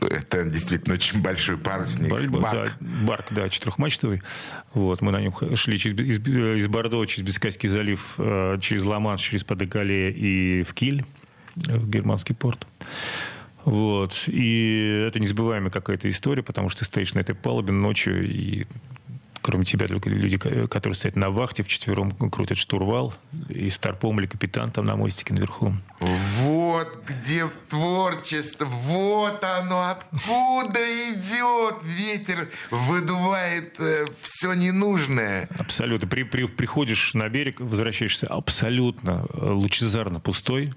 Это 0.10 0.44
действительно 0.46 0.94
очень 0.96 1.22
большой 1.22 1.58
парусник. 1.58 2.10
Бар- 2.10 2.30
Бак. 2.30 2.52
Да, 2.54 2.68
барк, 3.06 3.26
да, 3.32 3.50
четырехмачтовый. 3.50 4.22
Вот, 4.74 5.02
мы 5.02 5.12
на 5.12 5.20
нем 5.22 5.34
шли 5.56 5.78
через, 5.78 6.00
из, 6.00 6.20
из 6.20 6.68
Бордо 6.68 7.04
через 7.06 7.26
Бискайский 7.28 7.70
залив, 7.70 8.16
э, 8.18 8.58
через 8.62 8.84
Ла-Манш, 8.84 9.22
через 9.22 9.44
Падегале 9.44 10.12
и 10.12 10.64
в 10.64 10.74
Киль, 10.74 11.04
э, 11.68 11.78
в 11.78 11.90
германский 11.90 12.34
порт. 12.36 12.68
Вот. 13.64 14.26
И 14.28 15.06
это 15.08 15.20
незабываемая 15.20 15.72
какая-то 15.72 16.10
история, 16.10 16.44
потому 16.44 16.70
что 16.70 16.80
ты 16.80 16.86
стоишь 16.86 17.14
на 17.16 17.20
этой 17.20 17.34
палубе 17.34 17.74
ночью, 17.74 18.24
и 18.30 18.66
кроме 19.46 19.64
тебя 19.64 19.86
люди, 19.88 20.38
ко- 20.38 20.68
которые 20.68 20.96
стоят 20.96 21.16
на 21.16 21.30
вахте, 21.30 21.62
вчетвером 21.62 22.12
крутят 22.12 22.58
штурвал, 22.58 23.14
и 23.48 23.70
старпом 23.70 24.20
или 24.20 24.26
капитан 24.26 24.72
там 24.72 24.86
на 24.86 24.96
мостике 24.96 25.36
наверху. 25.36 25.72
Вот 26.00 26.98
где 27.06 27.46
творчество, 27.70 28.66
вот 28.66 29.44
оно 29.44 29.90
откуда 29.92 30.80
идет. 31.14 31.76
Ветер 31.84 32.50
выдувает 32.72 33.78
все 34.20 34.54
ненужное. 34.54 35.48
Абсолютно. 35.60 36.08
При, 36.08 36.24
при- 36.24 36.48
приходишь 36.48 37.14
на 37.14 37.30
берег, 37.30 37.60
возвращаешься 37.60 38.26
абсолютно 38.28 39.28
э, 39.32 39.50
лучезарно 39.52 40.20
пустой. 40.20 40.74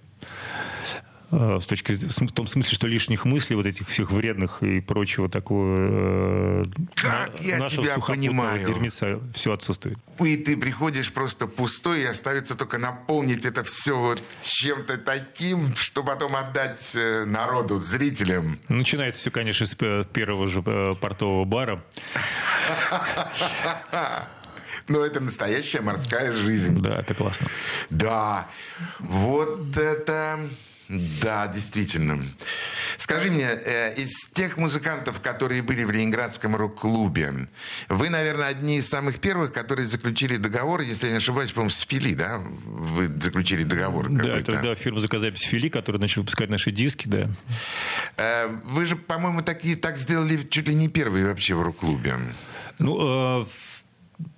Э, 1.30 1.58
С 1.60 1.66
точки, 1.66 1.92
в 1.92 2.32
том 2.32 2.46
смысле, 2.46 2.74
что 2.74 2.86
лишних 2.86 3.24
мыслей, 3.26 3.56
вот 3.56 3.66
этих 3.66 3.88
всех 3.88 4.10
вредных 4.10 4.62
и 4.62 4.80
прочего 4.80 5.28
такого 5.28 5.76
э, 5.78 6.64
Как 6.94 7.38
я 7.40 7.58
нашего 7.58 7.84
тебя 7.84 7.98
понимаю. 7.98 8.66
дерьмеца 8.66 9.20
все 9.34 9.52
отсутствует. 9.52 9.98
И 10.20 10.36
ты 10.38 10.56
приходишь 10.56 11.12
просто 11.12 11.46
пустой, 11.46 12.00
и 12.00 12.04
остается 12.04 12.54
только 12.54 12.78
наполнить 12.78 13.44
это 13.44 13.62
все 13.62 13.98
вот 13.98 14.22
чем-то 14.40 14.96
таким, 14.98 15.74
что 15.76 16.02
потом 16.02 16.34
отдать 16.34 16.92
э, 16.96 17.26
народу, 17.26 17.78
зрителям. 17.78 18.58
Начинается 18.68 19.20
все, 19.20 19.30
конечно, 19.30 19.66
с 19.66 19.74
первого 19.74 20.48
же 20.48 20.62
портового 20.62 21.44
бара. 21.44 21.84
Но 24.88 25.04
это 25.04 25.20
настоящая 25.20 25.82
морская 25.82 26.32
жизнь. 26.32 26.80
Да, 26.80 27.00
это 27.00 27.12
классно. 27.12 27.48
Да, 27.90 28.48
вот 28.98 29.76
это... 29.76 30.40
Да, 30.88 31.46
действительно. 31.48 32.24
Скажи 32.96 33.30
мне, 33.30 33.44
э, 33.44 33.94
из 33.96 34.28
тех 34.32 34.56
музыкантов, 34.56 35.20
которые 35.20 35.60
были 35.62 35.84
в 35.84 35.90
Ленинградском 35.90 36.56
рок-клубе, 36.56 37.48
вы, 37.88 38.08
наверное, 38.08 38.46
одни 38.48 38.78
из 38.78 38.88
самых 38.88 39.18
первых, 39.18 39.52
которые 39.52 39.86
заключили 39.86 40.36
договор, 40.36 40.80
если 40.80 41.06
я 41.06 41.12
не 41.12 41.18
ошибаюсь, 41.18 41.52
по-моему, 41.52 41.70
с 41.70 41.80
Фили, 41.80 42.14
да? 42.14 42.38
Вы 42.64 43.08
заключили 43.20 43.64
договор 43.64 44.08
Да, 44.08 44.38
это 44.38 44.62
да, 44.62 44.74
фирма 44.74 45.00
звукозаписи 45.00 45.46
Фили, 45.46 45.68
которая 45.68 46.00
начала 46.00 46.22
выпускать 46.22 46.48
наши 46.48 46.70
диски, 46.70 47.06
да. 47.06 47.28
Э, 48.16 48.48
Вы 48.64 48.86
же, 48.86 48.96
по-моему, 48.96 49.42
такие, 49.42 49.76
так 49.76 49.98
сделали 49.98 50.42
чуть 50.48 50.68
ли 50.68 50.74
не 50.74 50.88
первые 50.88 51.26
вообще 51.26 51.54
в 51.54 51.62
рок-клубе. 51.62 52.14
Ну, 52.78 53.42
э, 53.42 53.46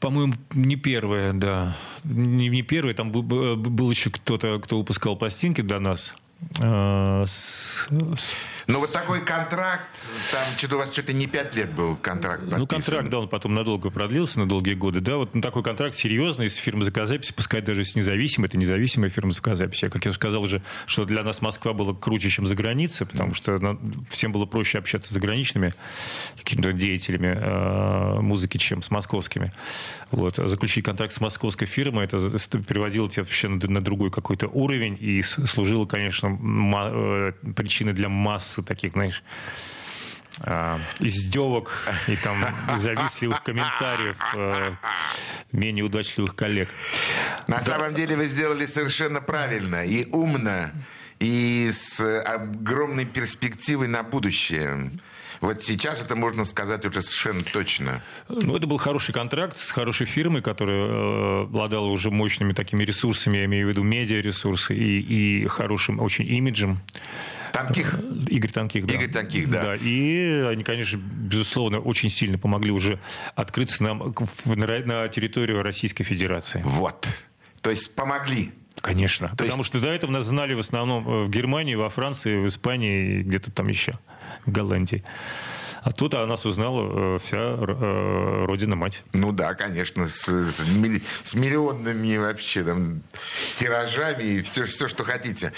по-моему, 0.00 0.34
не 0.54 0.76
первая, 0.76 1.32
да. 1.32 1.76
Не, 2.04 2.48
не 2.48 2.62
первая. 2.62 2.94
Там 2.94 3.12
был, 3.12 3.22
был- 3.22 3.56
был 3.56 3.90
еще 3.90 4.10
кто-то, 4.10 4.58
кто 4.58 4.78
выпускал 4.78 5.16
пластинки 5.16 5.60
для 5.60 5.78
нас. 5.80 6.14
Э, 6.62 7.24
с- 7.26 7.86
с- 8.16 8.34
Но 8.70 8.78
вот 8.78 8.92
такой 8.92 9.20
контракт, 9.20 10.06
там 10.30 10.40
что-то 10.56 10.76
у 10.76 10.78
вас 10.78 10.92
что-то 10.92 11.12
не 11.12 11.26
пять 11.26 11.56
лет 11.56 11.74
был 11.74 11.96
контракт 11.96 12.42
Ну, 12.44 12.66
подписан. 12.66 12.68
контракт, 12.68 13.08
да, 13.10 13.18
он 13.18 13.28
потом 13.28 13.52
надолго 13.52 13.90
продлился, 13.90 14.38
на 14.38 14.48
долгие 14.48 14.74
годы, 14.74 15.00
да. 15.00 15.16
Вот 15.16 15.34
ну, 15.34 15.40
такой 15.40 15.64
контракт 15.64 15.96
серьезный 15.96 16.48
с 16.48 16.54
фирмой 16.54 16.84
звукозаписи, 16.84 17.32
пускай 17.32 17.62
даже 17.62 17.84
с 17.84 17.96
независимой, 17.96 18.46
это 18.46 18.56
независимая 18.58 19.10
фирма 19.10 19.32
звукозаписи. 19.32 19.86
А 19.86 19.90
Как 19.90 20.06
я 20.06 20.12
сказал 20.12 20.42
уже, 20.42 20.62
что 20.86 21.04
для 21.04 21.24
нас 21.24 21.42
Москва 21.42 21.72
была 21.72 21.94
круче, 21.94 22.30
чем 22.30 22.46
за 22.46 22.54
границей, 22.54 23.06
потому 23.06 23.34
что 23.34 23.58
ну, 23.58 23.78
всем 24.08 24.30
было 24.30 24.46
проще 24.46 24.78
общаться 24.78 25.10
с 25.10 25.14
заграничными 25.14 25.74
какими-то 26.36 26.72
деятелями 26.72 27.36
э, 27.36 28.20
музыки, 28.20 28.56
чем 28.58 28.82
с 28.82 28.90
московскими. 28.90 29.52
Вот. 30.12 30.36
Заключить 30.36 30.84
контракт 30.84 31.12
с 31.12 31.20
московской 31.20 31.66
фирмой, 31.66 32.04
это 32.04 32.18
переводило 32.68 33.10
тебя 33.10 33.24
вообще 33.24 33.48
на, 33.48 33.68
на 33.68 33.80
другой 33.80 34.10
какой-то 34.10 34.46
уровень 34.46 34.96
и 35.00 35.22
служило, 35.22 35.86
конечно, 35.86 36.38
э, 36.38 37.32
причиной 37.54 37.94
для 37.94 38.08
массы 38.08 38.59
таких, 38.62 38.92
знаешь, 38.92 39.22
а, 40.42 40.80
издевок 41.00 41.70
и 42.06 42.16
там 42.16 42.36
завистливых 42.78 43.42
комментариев 43.42 44.16
э, 44.34 44.72
менее 45.52 45.84
удачливых 45.84 46.34
коллег. 46.34 46.70
На 47.46 47.60
самом 47.60 47.94
деле 47.94 48.16
вы 48.16 48.26
сделали 48.26 48.64
совершенно 48.66 49.20
правильно 49.20 49.84
и 49.84 50.08
умно, 50.10 50.70
и 51.18 51.68
с 51.70 52.00
огромной 52.22 53.04
перспективой 53.04 53.88
на 53.88 54.02
будущее. 54.02 54.92
Вот 55.40 55.62
сейчас 55.62 56.02
это 56.02 56.16
можно 56.16 56.44
сказать 56.44 56.84
уже 56.84 57.02
совершенно 57.02 57.42
точно. 57.42 58.02
Ну, 58.28 58.56
это 58.56 58.66
был 58.66 58.76
хороший 58.76 59.12
контракт 59.12 59.56
с 59.56 59.70
хорошей 59.70 60.06
фирмой, 60.06 60.42
которая 60.42 60.86
э, 60.86 61.42
обладала 61.44 61.86
уже 61.86 62.10
мощными 62.10 62.52
такими 62.52 62.84
ресурсами, 62.84 63.38
я 63.38 63.44
имею 63.46 63.66
в 63.66 63.70
виду 63.70 63.82
медиаресурсы 63.82 64.74
и, 64.74 65.42
и 65.42 65.46
хорошим 65.46 66.00
очень 66.00 66.26
имиджем. 66.26 66.80
Танких. 67.52 67.98
Игорь 68.28 68.50
Танких, 68.50 68.86
да. 68.86 68.94
Игорь 68.94 69.10
Танких, 69.10 69.50
да. 69.50 69.76
И 69.76 70.44
они, 70.48 70.64
конечно, 70.64 70.96
безусловно, 70.96 71.78
очень 71.80 72.10
сильно 72.10 72.38
помогли 72.38 72.70
уже 72.70 72.98
открыться 73.34 73.82
нам 73.82 74.14
на, 74.44 75.08
территорию 75.08 75.62
Российской 75.62 76.04
Федерации. 76.04 76.62
Вот. 76.64 77.06
То 77.62 77.70
есть 77.70 77.94
помогли. 77.94 78.52
Конечно. 78.80 79.28
То 79.28 79.36
потому 79.36 79.58
есть- 79.58 79.66
что 79.66 79.80
до 79.80 79.88
этого 79.88 80.10
нас 80.10 80.26
знали 80.26 80.54
в 80.54 80.60
основном 80.60 81.06
э, 81.06 81.22
в 81.24 81.30
Германии, 81.30 81.74
во 81.74 81.88
Франции, 81.88 82.36
в 82.36 82.46
Испании 82.46 83.20
где-то 83.22 83.50
там 83.50 83.68
еще, 83.68 83.92
в 84.46 84.50
Голландии. 84.50 85.04
А 85.82 85.92
тут 85.92 86.14
о 86.14 86.26
нас 86.26 86.44
узнала 86.44 87.16
э, 87.16 87.18
вся 87.22 87.38
э, 87.38 88.44
родина-мать. 88.46 89.02
Ну 89.12 89.32
да, 89.32 89.54
конечно, 89.54 90.06
с, 90.08 90.28
с, 90.28 90.60
милли- 90.76 91.02
с 91.22 91.34
миллионными 91.34 92.16
вообще 92.18 92.62
там 92.64 93.02
тиражами 93.56 94.22
и 94.24 94.42
все, 94.42 94.64
все 94.64 94.88
что 94.88 95.04
хотите. 95.04 95.52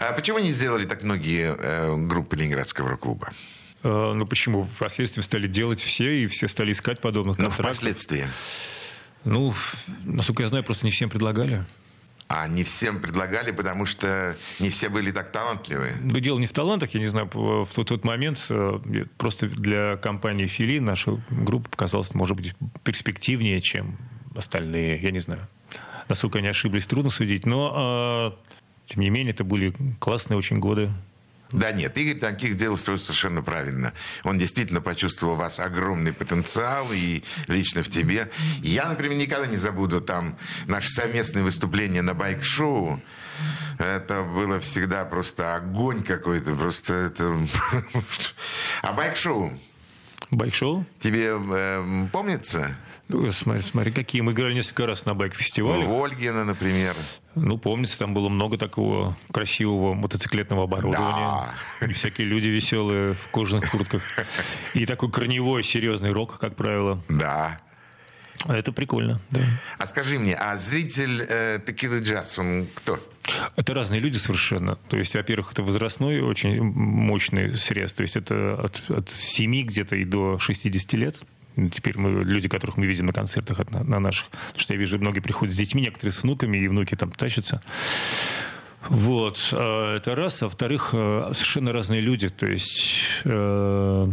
А 0.00 0.12
почему 0.12 0.38
не 0.40 0.52
сделали 0.52 0.84
так 0.86 1.02
многие 1.02 1.54
э, 1.56 1.96
группы 2.06 2.36
Ленинградского 2.36 2.90
рок-клуба? 2.90 3.30
Э, 3.84 4.12
Ну 4.14 4.26
почему? 4.26 4.64
Впоследствии 4.76 5.22
стали 5.22 5.46
делать 5.46 5.80
все, 5.80 6.22
и 6.24 6.26
все 6.26 6.48
стали 6.48 6.72
искать 6.72 7.00
подобных 7.00 7.38
Ну, 7.38 7.48
впоследствии. 7.50 8.24
Ну, 9.24 9.54
насколько 10.04 10.42
я 10.42 10.48
знаю, 10.48 10.64
просто 10.64 10.84
не 10.84 10.90
всем 10.90 11.08
предлагали. 11.10 11.64
А 12.36 12.48
не 12.48 12.64
всем 12.64 13.00
предлагали, 13.00 13.52
потому 13.52 13.86
что 13.86 14.36
не 14.58 14.68
все 14.68 14.88
были 14.88 15.12
так 15.12 15.30
талантливые. 15.30 15.92
Но 16.00 16.18
дело 16.18 16.40
не 16.40 16.46
в 16.46 16.52
талантах, 16.52 16.92
я 16.92 16.98
не 16.98 17.06
знаю, 17.06 17.30
в 17.32 17.68
тот, 17.72 17.86
тот 17.86 18.04
момент 18.04 18.44
э, 18.48 18.80
просто 19.16 19.46
для 19.46 19.96
компании 19.98 20.48
Фили 20.48 20.80
наша 20.80 21.22
группа 21.30 21.70
показалась, 21.70 22.12
может 22.12 22.36
быть, 22.36 22.56
перспективнее, 22.82 23.60
чем 23.60 23.96
остальные, 24.34 25.00
я 25.00 25.12
не 25.12 25.20
знаю. 25.20 25.46
Насколько 26.08 26.38
они 26.38 26.48
ошиблись, 26.48 26.86
трудно 26.86 27.08
судить, 27.08 27.46
но 27.46 28.34
э, 28.36 28.92
тем 28.92 29.02
не 29.02 29.10
менее 29.10 29.32
это 29.32 29.44
были 29.44 29.72
классные 30.00 30.36
очень 30.36 30.56
годы. 30.56 30.90
Да 31.54 31.70
нет, 31.70 31.96
Игорь 31.96 32.18
Танких 32.18 32.54
сделал 32.54 32.74
все 32.74 32.98
совершенно 32.98 33.40
правильно. 33.40 33.92
Он 34.24 34.38
действительно 34.38 34.80
почувствовал 34.80 35.34
у 35.34 35.36
вас 35.36 35.60
огромный 35.60 36.12
потенциал, 36.12 36.88
и 36.92 37.22
лично 37.46 37.84
в 37.84 37.88
тебе. 37.88 38.28
Я, 38.60 38.88
например, 38.88 39.16
никогда 39.16 39.46
не 39.46 39.56
забуду 39.56 40.00
там 40.00 40.36
наше 40.66 40.90
совместное 40.90 41.44
выступление 41.44 42.02
на 42.02 42.12
байк-шоу. 42.12 43.00
Это 43.78 44.24
было 44.24 44.58
всегда 44.58 45.04
просто 45.04 45.54
огонь 45.54 46.02
какой-то, 46.02 46.56
просто 46.56 46.94
это... 46.94 47.38
А 48.82 48.92
байк-шоу 48.92 49.52
Байк-шоу? 50.32 50.84
тебе 50.98 51.34
э, 51.38 52.06
помнится? 52.10 52.76
Ну, 53.08 53.30
смотри, 53.32 53.62
смотри, 53.62 53.92
какие. 53.92 54.22
Мы 54.22 54.32
играли 54.32 54.54
несколько 54.54 54.86
раз 54.86 55.04
на 55.04 55.14
байк-фестивале. 55.14 55.84
Вольгина, 55.84 56.44
например. 56.44 56.94
Ну, 57.34 57.58
помнится, 57.58 57.98
там 57.98 58.14
было 58.14 58.28
много 58.28 58.56
такого 58.56 59.16
красивого 59.30 59.94
мотоциклетного 59.94 60.64
оборудования. 60.64 61.44
И 61.82 61.92
всякие 61.92 62.26
люди 62.26 62.48
веселые 62.48 63.14
в 63.14 63.28
кожаных 63.28 63.70
куртках. 63.70 64.02
И 64.72 64.86
такой 64.86 65.10
корневой 65.10 65.62
серьезный 65.64 66.12
рок, 66.12 66.38
как 66.38 66.56
правило. 66.56 67.02
Да. 67.08 67.60
Это 68.46 68.72
прикольно, 68.72 69.20
да. 69.30 69.40
А 69.78 69.86
скажи 69.86 70.18
мне, 70.18 70.34
а 70.34 70.56
зритель 70.56 71.24
э, 71.28 71.60
Текилы 71.64 72.00
Джаз, 72.00 72.38
он 72.38 72.66
кто? 72.74 73.00
Это 73.56 73.72
разные 73.72 74.00
люди 74.00 74.18
совершенно. 74.18 74.76
То 74.76 74.98
есть, 74.98 75.14
во-первых, 75.14 75.52
это 75.52 75.62
возрастной 75.62 76.20
очень 76.20 76.62
мощный 76.62 77.54
срез. 77.54 77.94
То 77.94 78.02
есть 78.02 78.16
это 78.16 78.60
от, 78.62 78.82
от 78.90 79.10
7 79.10 79.62
где-то 79.62 79.96
и 79.96 80.04
до 80.04 80.38
60 80.38 80.92
лет. 80.94 81.16
Теперь 81.72 81.96
мы, 81.98 82.24
люди, 82.24 82.48
которых 82.48 82.76
мы 82.76 82.86
видим 82.86 83.06
на 83.06 83.12
концертах 83.12 83.58
на, 83.70 83.84
на 83.84 84.00
наших. 84.00 84.28
Потому 84.30 84.58
что 84.60 84.72
я 84.72 84.78
вижу, 84.78 84.98
многие 84.98 85.20
приходят 85.20 85.54
с 85.54 85.56
детьми, 85.56 85.82
некоторые 85.82 86.12
с 86.12 86.22
внуками, 86.22 86.58
и 86.58 86.68
внуки 86.68 86.94
там 86.96 87.10
тащатся. 87.12 87.62
Вот, 88.88 89.48
э, 89.52 89.96
это 89.96 90.14
раз. 90.14 90.42
А 90.42 90.46
во-вторых, 90.46 90.90
э, 90.92 91.30
совершенно 91.32 91.72
разные 91.72 92.02
люди. 92.02 92.28
То 92.28 92.46
есть 92.46 92.92
э, 93.24 94.08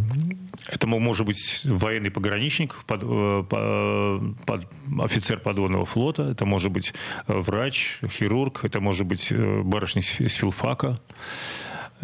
это 0.67 0.87
мо- 0.87 0.99
может 0.99 1.25
быть 1.25 1.61
военный 1.65 2.09
пограничник, 2.09 2.75
под- 2.85 3.03
э, 3.03 3.43
по- 3.49 4.35
под- 4.45 4.67
офицер 5.03 5.39
подводного 5.39 5.85
флота, 5.85 6.23
это 6.23 6.45
может 6.45 6.71
быть 6.71 6.93
врач, 7.27 7.97
хирург, 8.07 8.63
это 8.63 8.79
может 8.79 9.05
быть 9.07 9.33
барышня 9.35 10.01
с 10.03 10.21
с 10.21 10.33
филфака. 10.35 10.99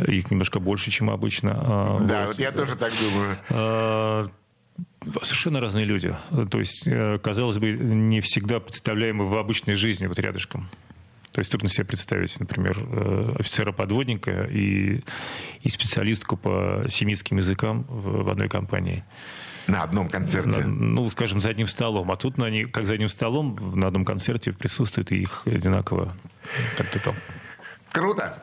Их 0.06 0.30
немножко 0.30 0.60
больше, 0.60 0.92
чем 0.92 1.10
обычно. 1.10 1.52
А, 1.62 2.00
Да, 2.02 2.20
вот. 2.26 2.28
вот 2.36 2.40
я 2.40 2.52
тоже 2.52 2.76
так 2.76 2.92
думаю. 3.00 4.32
Совершенно 5.22 5.60
разные 5.60 5.86
люди. 5.86 6.14
То 6.52 6.60
есть, 6.60 6.84
э, 6.86 7.20
казалось 7.24 7.58
бы, 7.58 7.72
не 7.72 8.20
всегда 8.22 8.60
представляемы 8.60 9.28
в 9.28 9.38
обычной 9.38 9.76
жизни 9.76 10.08
вот 10.08 10.20
рядышком. 10.20 10.68
То 11.32 11.40
есть 11.40 11.52
трудно 11.52 11.70
себе 11.70 11.86
представить, 11.86 12.40
например, 12.40 12.78
э, 12.80 13.34
офицера-подводника 13.38 14.46
и, 14.46 15.02
и 15.62 15.70
специалистку 15.70 16.36
по 16.36 16.86
семитским 16.90 17.38
языкам 17.38 17.84
в, 17.84 18.24
в 18.24 18.30
одной 18.30 18.50
компании. 18.50 19.04
На 19.68 19.84
одном 19.84 20.10
концерте. 20.10 20.64
На- 20.64 20.68
ну, 20.68 21.10
скажем, 21.10 21.42
за 21.42 21.50
одним 21.50 21.68
столом. 21.68 22.10
А 22.12 22.16
тут 22.16 22.40
они, 22.42 22.66
как 22.66 22.86
за 22.86 22.94
одним 22.94 23.10
столом, 23.10 23.58
на 23.76 23.88
одном 23.88 24.04
концерте 24.04 24.52
присутствует 24.52 25.12
и 25.12 25.18
их 25.18 25.44
одинаково. 25.46 26.16
Как-то 26.78 27.00
там. 27.04 27.16
Круто. 27.92 28.42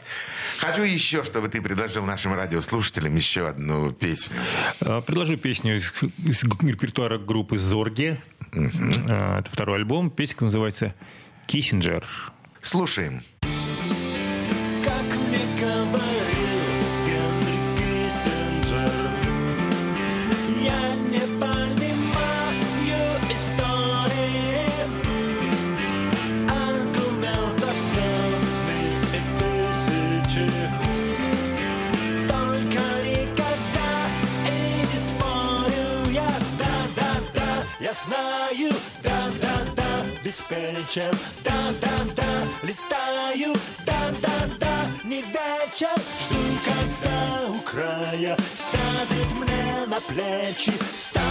Хочу 0.59 0.83
еще, 0.83 1.23
чтобы 1.25 1.49
ты 1.49 1.61
предложил 1.61 2.05
нашим 2.05 2.35
радиослушателям 2.35 3.15
еще 3.15 3.49
одну 3.49 3.91
песню. 3.91 4.37
А, 4.81 5.01
Предложу 5.01 5.37
песню 5.37 5.77
из, 5.77 5.93
из 6.25 6.43
репертуара 6.43 7.19
группы 7.19 7.59
«Зорге». 7.59 8.19
А, 8.53 9.39
Это 9.41 9.51
второй 9.51 9.77
альбом. 9.79 10.11
Песня 10.11 10.37
называется 10.41 10.95
«Киссинджер». 11.47 12.05
Слушаем. 12.61 13.23
Как 13.41 13.51
знаю, 38.05 38.73
да-да-да, 39.03 40.05
беспечен, 40.23 41.13
да-да-да, 41.43 42.47
летаю, 42.63 43.55
да-да-да, 43.87 44.91
не 45.05 45.23
вечер, 45.23 45.97
жду, 46.21 46.41
когда 46.65 47.49
у 47.49 47.61
края 47.61 48.37
сядет 48.57 49.33
мне 49.35 49.87
на 49.87 50.01
плечи 50.01 50.73
стая 50.93 51.25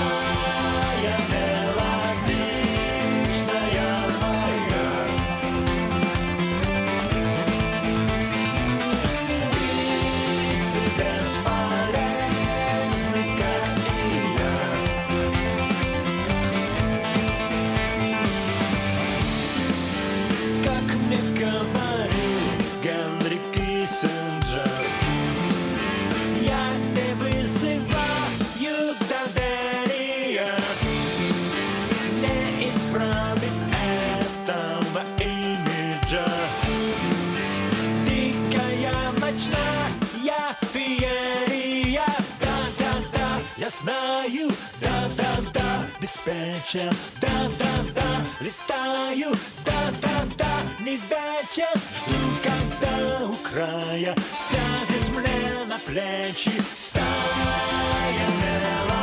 мелодичная 1.29 2.12
беспечен, 46.63 46.91
да-да-да, 47.21 48.23
летаю, 48.39 49.33
да-да-да, 49.65 50.83
не 50.83 50.95
вечер, 50.95 51.73
жду, 51.75 52.15
когда 52.43 53.25
у 53.25 53.33
края 53.33 54.15
сядет 54.33 55.09
мне 55.09 55.65
на 55.65 55.77
плечи 55.79 56.51
стая 56.73 57.03
мелодичная 58.41 59.02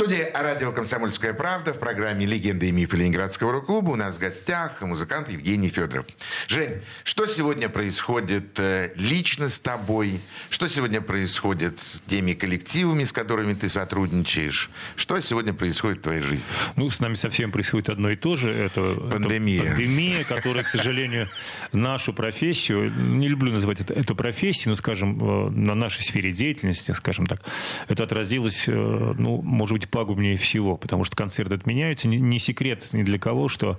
Студии 0.00 0.28
радио 0.32 0.72
«Комсомольская 0.72 1.34
правда» 1.34 1.74
в 1.74 1.78
программе 1.78 2.24
«Легенды 2.24 2.70
и 2.70 2.72
мифы 2.72 2.96
Ленинградского 2.96 3.52
рок-клуба» 3.52 3.90
у 3.90 3.96
нас 3.96 4.16
в 4.16 4.18
гостях 4.18 4.80
музыкант 4.80 5.28
Евгений 5.28 5.68
Федоров. 5.68 6.06
Жень, 6.48 6.80
что 7.04 7.26
сегодня 7.26 7.68
происходит 7.68 8.58
э, 8.58 8.92
лично 8.94 9.50
с 9.50 9.60
тобой? 9.60 10.22
Что 10.48 10.68
сегодня 10.68 11.02
происходит 11.02 11.80
с 11.80 12.00
теми 12.06 12.32
коллективами, 12.32 13.04
с 13.04 13.12
которыми 13.12 13.52
ты 13.52 13.68
сотрудничаешь? 13.68 14.70
Что 14.96 15.20
сегодня 15.20 15.52
происходит 15.52 15.98
в 15.98 16.02
твоей 16.04 16.22
жизни? 16.22 16.46
Ну, 16.76 16.88
с 16.88 16.98
нами 17.00 17.12
совсем 17.12 17.52
происходит 17.52 17.90
одно 17.90 18.08
и 18.08 18.16
то 18.16 18.36
же. 18.36 18.50
Это 18.50 18.94
Пандемия. 18.94 19.60
Это 19.60 19.70
пандемия, 19.72 20.24
которая, 20.24 20.64
к 20.64 20.68
сожалению, 20.68 21.28
нашу 21.72 22.14
профессию, 22.14 22.90
не 22.90 23.28
люблю 23.28 23.52
называть 23.52 23.82
это, 23.82 23.92
это 23.92 24.14
профессией, 24.14 24.70
но, 24.70 24.76
скажем, 24.76 25.18
э, 25.20 25.50
на 25.50 25.74
нашей 25.74 26.04
сфере 26.04 26.32
деятельности, 26.32 26.92
скажем 26.92 27.26
так, 27.26 27.42
это 27.86 28.04
отразилось, 28.04 28.64
э, 28.66 28.72
ну, 28.72 29.42
может 29.42 29.74
быть, 29.74 29.89
пагубнее 29.90 30.36
всего, 30.36 30.76
потому 30.76 31.04
что 31.04 31.16
концерты 31.16 31.54
отменяются. 31.54 32.08
Не, 32.08 32.18
не 32.18 32.38
секрет 32.38 32.88
ни 32.92 33.02
для 33.02 33.18
кого, 33.18 33.48
что 33.48 33.78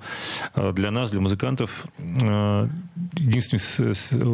э, 0.55 0.71
для 0.73 0.91
нас, 0.91 1.11
для 1.11 1.21
музыкантов, 1.21 1.85
э, 1.97 2.67
единственный 3.15 3.91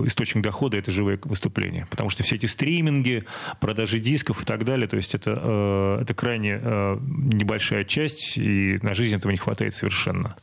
источник 0.07 0.43
дохода– 0.43 0.77
это 0.79 0.91
живые 0.91 1.19
выступления. 1.23 1.87
Потому 1.89 2.09
что 2.09 2.23
все 2.23 2.35
эти 2.35 2.45
стриминги, 2.45 3.23
продажи 3.59 3.99
дисков 3.99 4.41
и 4.41 4.45
так 4.45 4.63
далее, 4.65 4.87
то 4.87 4.97
есть 4.97 5.15
это, 5.15 5.39
э, 5.41 5.99
это 6.01 6.13
крайне 6.13 6.57
небольшая 6.57 7.83
часть, 7.83 8.37
и 8.37 8.79
на 8.81 8.93
жизнь 8.93 9.15
этого 9.15 9.31
не 9.31 9.37
хватает 9.37 9.75
совершенно. 9.75 10.35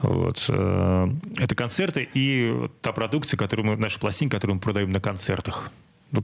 Вот. 0.00 0.48
Это 0.48 1.54
концерты 1.54 2.08
и 2.12 2.68
та 2.82 2.92
продукция, 2.92 3.38
которую 3.38 3.66
мы, 3.66 3.76
наши 3.76 3.98
пластинки, 3.98 4.32
которую 4.32 4.56
мы 4.56 4.60
продаем 4.60 4.90
на 4.90 5.00
концертах. 5.00 5.70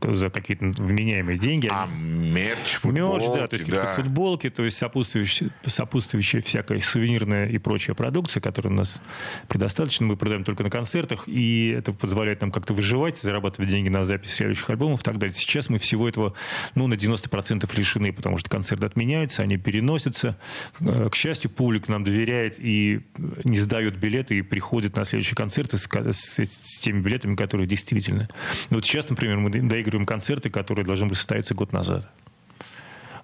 Ну, 0.02 0.14
за 0.14 0.30
какие-то 0.30 0.66
вменяемые 0.66 1.38
деньги. 1.38 1.68
А 1.70 1.86
мерч, 1.86 2.74
футболки, 2.80 3.24
Мерч, 3.26 3.38
да, 3.40 3.46
то 3.48 3.54
есть 3.54 3.64
какие-то 3.66 3.94
футболки, 3.94 4.50
то 4.50 4.64
есть 4.64 4.78
сопутствующие, 4.78 5.50
сопутствующая 5.66 6.40
всякая 6.40 6.80
сувенирная 6.80 7.48
и 7.48 7.58
прочая 7.58 7.94
продукция, 7.94 8.40
которая 8.40 8.72
у 8.72 8.76
нас 8.76 9.00
предостаточно, 9.48 10.06
мы 10.06 10.16
продаем 10.16 10.44
только 10.44 10.62
на 10.62 10.70
концертах, 10.70 11.24
и 11.28 11.68
это 11.76 11.92
позволяет 11.92 12.40
нам 12.40 12.50
как-то 12.50 12.74
выживать, 12.74 13.18
зарабатывать 13.18 13.70
деньги 13.70 13.88
на 13.88 14.04
запись 14.04 14.34
следующих 14.34 14.68
альбомов 14.70 15.00
и 15.00 15.04
так 15.04 15.18
далее. 15.18 15.34
Сейчас 15.34 15.68
мы 15.68 15.78
всего 15.78 16.08
этого, 16.08 16.34
ну, 16.74 16.86
на 16.86 16.94
90% 16.94 17.68
лишены, 17.76 18.12
потому 18.12 18.38
что 18.38 18.48
концерты 18.50 18.86
отменяются, 18.86 19.42
они 19.42 19.56
переносятся. 19.56 20.38
Э, 20.80 21.08
К 21.10 21.14
счастью, 21.14 21.50
публика 21.50 21.90
нам 21.90 22.04
доверяет 22.04 22.56
и 22.58 23.00
не 23.44 23.58
сдает 23.58 23.96
билеты, 23.96 24.38
и 24.38 24.42
приходит 24.42 24.96
на 24.96 25.04
следующие 25.04 25.36
концерты 25.36 25.78
с, 25.78 25.86
с- 25.86 26.38
с 26.44 26.78
теми 26.78 27.00
билетами, 27.00 27.36
которые 27.36 27.66
действительно. 27.66 28.28
Ну, 28.70 28.76
Вот 28.76 28.84
сейчас, 28.84 29.08
например, 29.08 29.38
мы 29.38 29.50
доигрываем 29.82 30.06
концерты, 30.06 30.48
которые 30.50 30.84
должны 30.84 31.06
были 31.06 31.16
состояться 31.16 31.54
год 31.54 31.72
назад. 31.72 32.08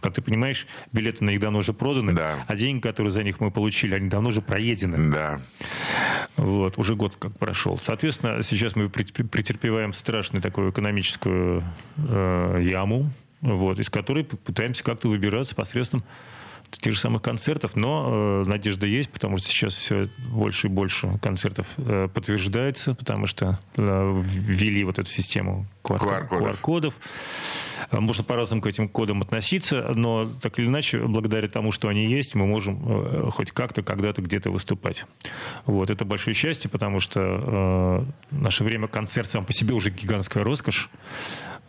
Как 0.00 0.14
ты 0.14 0.22
понимаешь, 0.22 0.66
билеты 0.92 1.24
на 1.24 1.30
них 1.30 1.40
давно 1.40 1.59
уже 1.59 1.72
проданы, 1.72 2.12
Да. 2.12 2.44
а 2.46 2.54
деньги, 2.56 2.80
которые 2.80 3.11
за 3.11 3.24
них 3.24 3.40
мы 3.40 3.50
получили, 3.50 3.94
они 3.94 4.09
давно 4.09 4.28
уже 4.28 4.42
проедены. 4.42 5.12
Да. 5.12 5.40
Вот, 6.36 6.78
уже 6.78 6.94
год 6.94 7.16
как 7.18 7.36
прошел. 7.36 7.78
Соответственно, 7.82 8.42
сейчас 8.44 8.76
мы 8.76 8.88
прет- 8.88 9.28
претерпеваем 9.28 9.92
страшную 9.92 10.40
такую 10.40 10.70
экономическую 10.70 11.64
э, 11.96 12.59
яму, 12.62 13.11
вот, 13.40 13.80
из 13.80 13.90
которой 13.90 14.22
пытаемся 14.24 14.84
как-то 14.84 15.09
выбираться 15.09 15.56
посредством 15.56 16.04
тех 16.70 16.92
же 16.94 17.00
самых 17.00 17.22
концертов, 17.22 17.76
но 17.76 18.42
э, 18.44 18.48
надежда 18.48 18.86
есть, 18.86 19.10
потому 19.10 19.36
что 19.38 19.48
сейчас 19.48 19.74
все 19.74 20.08
больше 20.30 20.66
и 20.66 20.70
больше 20.70 21.18
концертов 21.22 21.66
э, 21.78 22.08
подтверждается, 22.12 22.94
потому 22.94 23.26
что 23.26 23.58
э, 23.76 24.22
ввели 24.24 24.84
вот 24.84 24.98
эту 24.98 25.10
систему 25.10 25.66
QR- 25.82 25.98
QR-кодов. 26.28 26.48
QR-кодов. 26.56 26.94
Э, 27.90 28.00
Можно 28.00 28.24
по-разному 28.24 28.62
к 28.62 28.66
этим 28.66 28.88
кодам 28.88 29.22
относиться, 29.22 29.92
но 29.94 30.28
так 30.42 30.58
или 30.58 30.66
иначе, 30.66 30.98
благодаря 31.00 31.48
тому, 31.48 31.72
что 31.72 31.88
они 31.88 32.06
есть, 32.06 32.34
мы 32.34 32.46
можем 32.46 32.80
э, 32.84 33.30
хоть 33.30 33.50
как-то, 33.52 33.82
когда-то, 33.82 34.20
где-то 34.22 34.50
выступать. 34.50 35.06
Вот. 35.64 35.90
Это 35.90 36.04
большое 36.04 36.34
счастье, 36.34 36.70
потому 36.70 37.00
что 37.00 38.04
э, 38.30 38.36
наше 38.36 38.64
время 38.64 38.88
концерт 38.88 39.30
сам 39.30 39.44
по 39.44 39.52
себе 39.52 39.74
уже 39.74 39.90
гигантская 39.90 40.44
роскошь. 40.44 40.90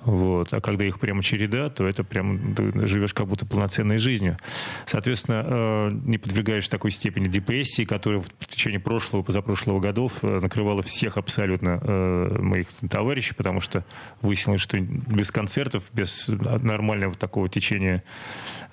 Вот. 0.01 0.53
А 0.53 0.61
когда 0.61 0.85
их 0.85 0.99
прямо 0.99 1.21
череда, 1.21 1.69
то 1.69 1.87
это 1.87 2.03
прям 2.03 2.55
ты 2.55 2.87
живешь 2.87 3.13
как 3.13 3.27
будто 3.27 3.45
полноценной 3.45 3.97
жизнью. 3.97 4.37
Соответственно, 4.85 5.43
э, 5.45 5.91
не 6.05 6.17
подвергаешь 6.17 6.67
такой 6.69 6.91
степени 6.91 7.25
депрессии, 7.25 7.83
которая 7.83 8.21
в 8.21 8.47
течение 8.47 8.79
прошлого, 8.79 9.23
позапрошлого 9.23 9.79
годов 9.79 10.19
э, 10.23 10.39
накрывала 10.41 10.81
всех 10.83 11.17
абсолютно 11.17 11.79
э, 11.81 12.37
моих 12.39 12.67
товарищей, 12.89 13.33
потому 13.33 13.59
что 13.59 13.83
выяснилось, 14.21 14.61
что 14.61 14.79
без 14.79 15.31
концертов, 15.31 15.89
без 15.93 16.27
нормального 16.27 17.13
такого 17.15 17.49
течения 17.49 18.03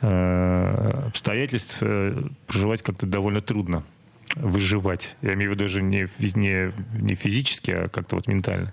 обстоятельств 0.00 1.82
проживать 2.46 2.82
как-то 2.82 3.06
довольно 3.06 3.40
трудно 3.40 3.82
выживать. 4.34 5.16
Я 5.22 5.34
имею 5.34 5.50
в 5.50 5.54
виду 5.54 5.64
даже 5.64 5.82
не, 5.82 6.06
не, 6.34 6.72
не 7.00 7.14
физически, 7.14 7.70
а 7.70 7.88
как-то 7.88 8.16
вот 8.16 8.26
ментально. 8.26 8.72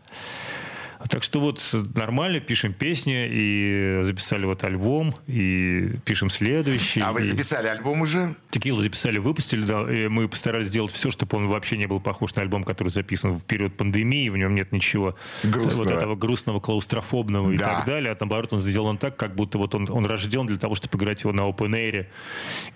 Так 1.10 1.22
что 1.24 1.39
вот 1.39 1.62
нормально, 1.95 2.39
пишем 2.39 2.74
песни, 2.74 3.28
и 3.30 3.99
записали 4.04 4.45
вот 4.45 4.64
альбом, 4.64 5.14
и 5.28 5.89
пишем 6.06 6.30
следующий. 6.30 7.01
А 7.01 7.12
вы 7.12 7.22
и 7.22 7.26
записали 7.26 7.68
альбом 7.68 8.01
уже? 8.01 8.36
Текилу 8.49 8.82
записали, 8.82 9.18
выпустили, 9.18 9.64
да, 9.66 9.82
и 9.91 10.08
мы 10.08 10.28
постарались 10.30 10.68
сделать 10.68 10.91
все, 10.93 11.12
чтобы 11.12 11.38
он 11.38 11.47
вообще 11.47 11.78
не 11.78 11.88
был 11.88 11.99
похож 11.99 12.34
на 12.36 12.41
альбом, 12.41 12.64
который 12.64 12.89
записан 12.89 13.32
в 13.32 13.43
период 13.43 13.76
пандемии, 13.76 14.30
в 14.30 14.38
нем 14.38 14.56
нет 14.56 14.72
ничего 14.72 15.16
Грустного. 15.43 15.84
вот 15.84 15.91
этого 15.91 16.16
грустного, 16.16 16.60
клаустрофобного 16.60 17.51
и 17.51 17.58
Да. 17.58 17.76
так 17.78 17.86
далее, 17.86 18.12
а 18.12 18.16
наоборот 18.20 18.54
он 18.54 18.60
сделан 18.62 18.97
так, 18.97 19.18
как 19.18 19.36
будто 19.36 19.58
вот 19.58 19.76
он, 19.76 19.88
он 19.89 20.06
рожден 20.06 20.45
для 20.45 20.58
того, 20.58 20.76
чтобы 20.76 20.97
играть 20.97 21.22
его 21.24 21.34
на 21.34 21.41
open 21.41 21.72
air 21.72 22.06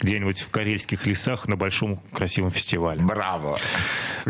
где-нибудь 0.01 0.39
в 0.41 0.49
карельских 0.49 1.05
лесах 1.05 1.47
на 1.47 1.55
большом 1.55 1.97
красивом 2.11 2.51
фестивале. 2.51 3.01
Браво. 3.01 3.57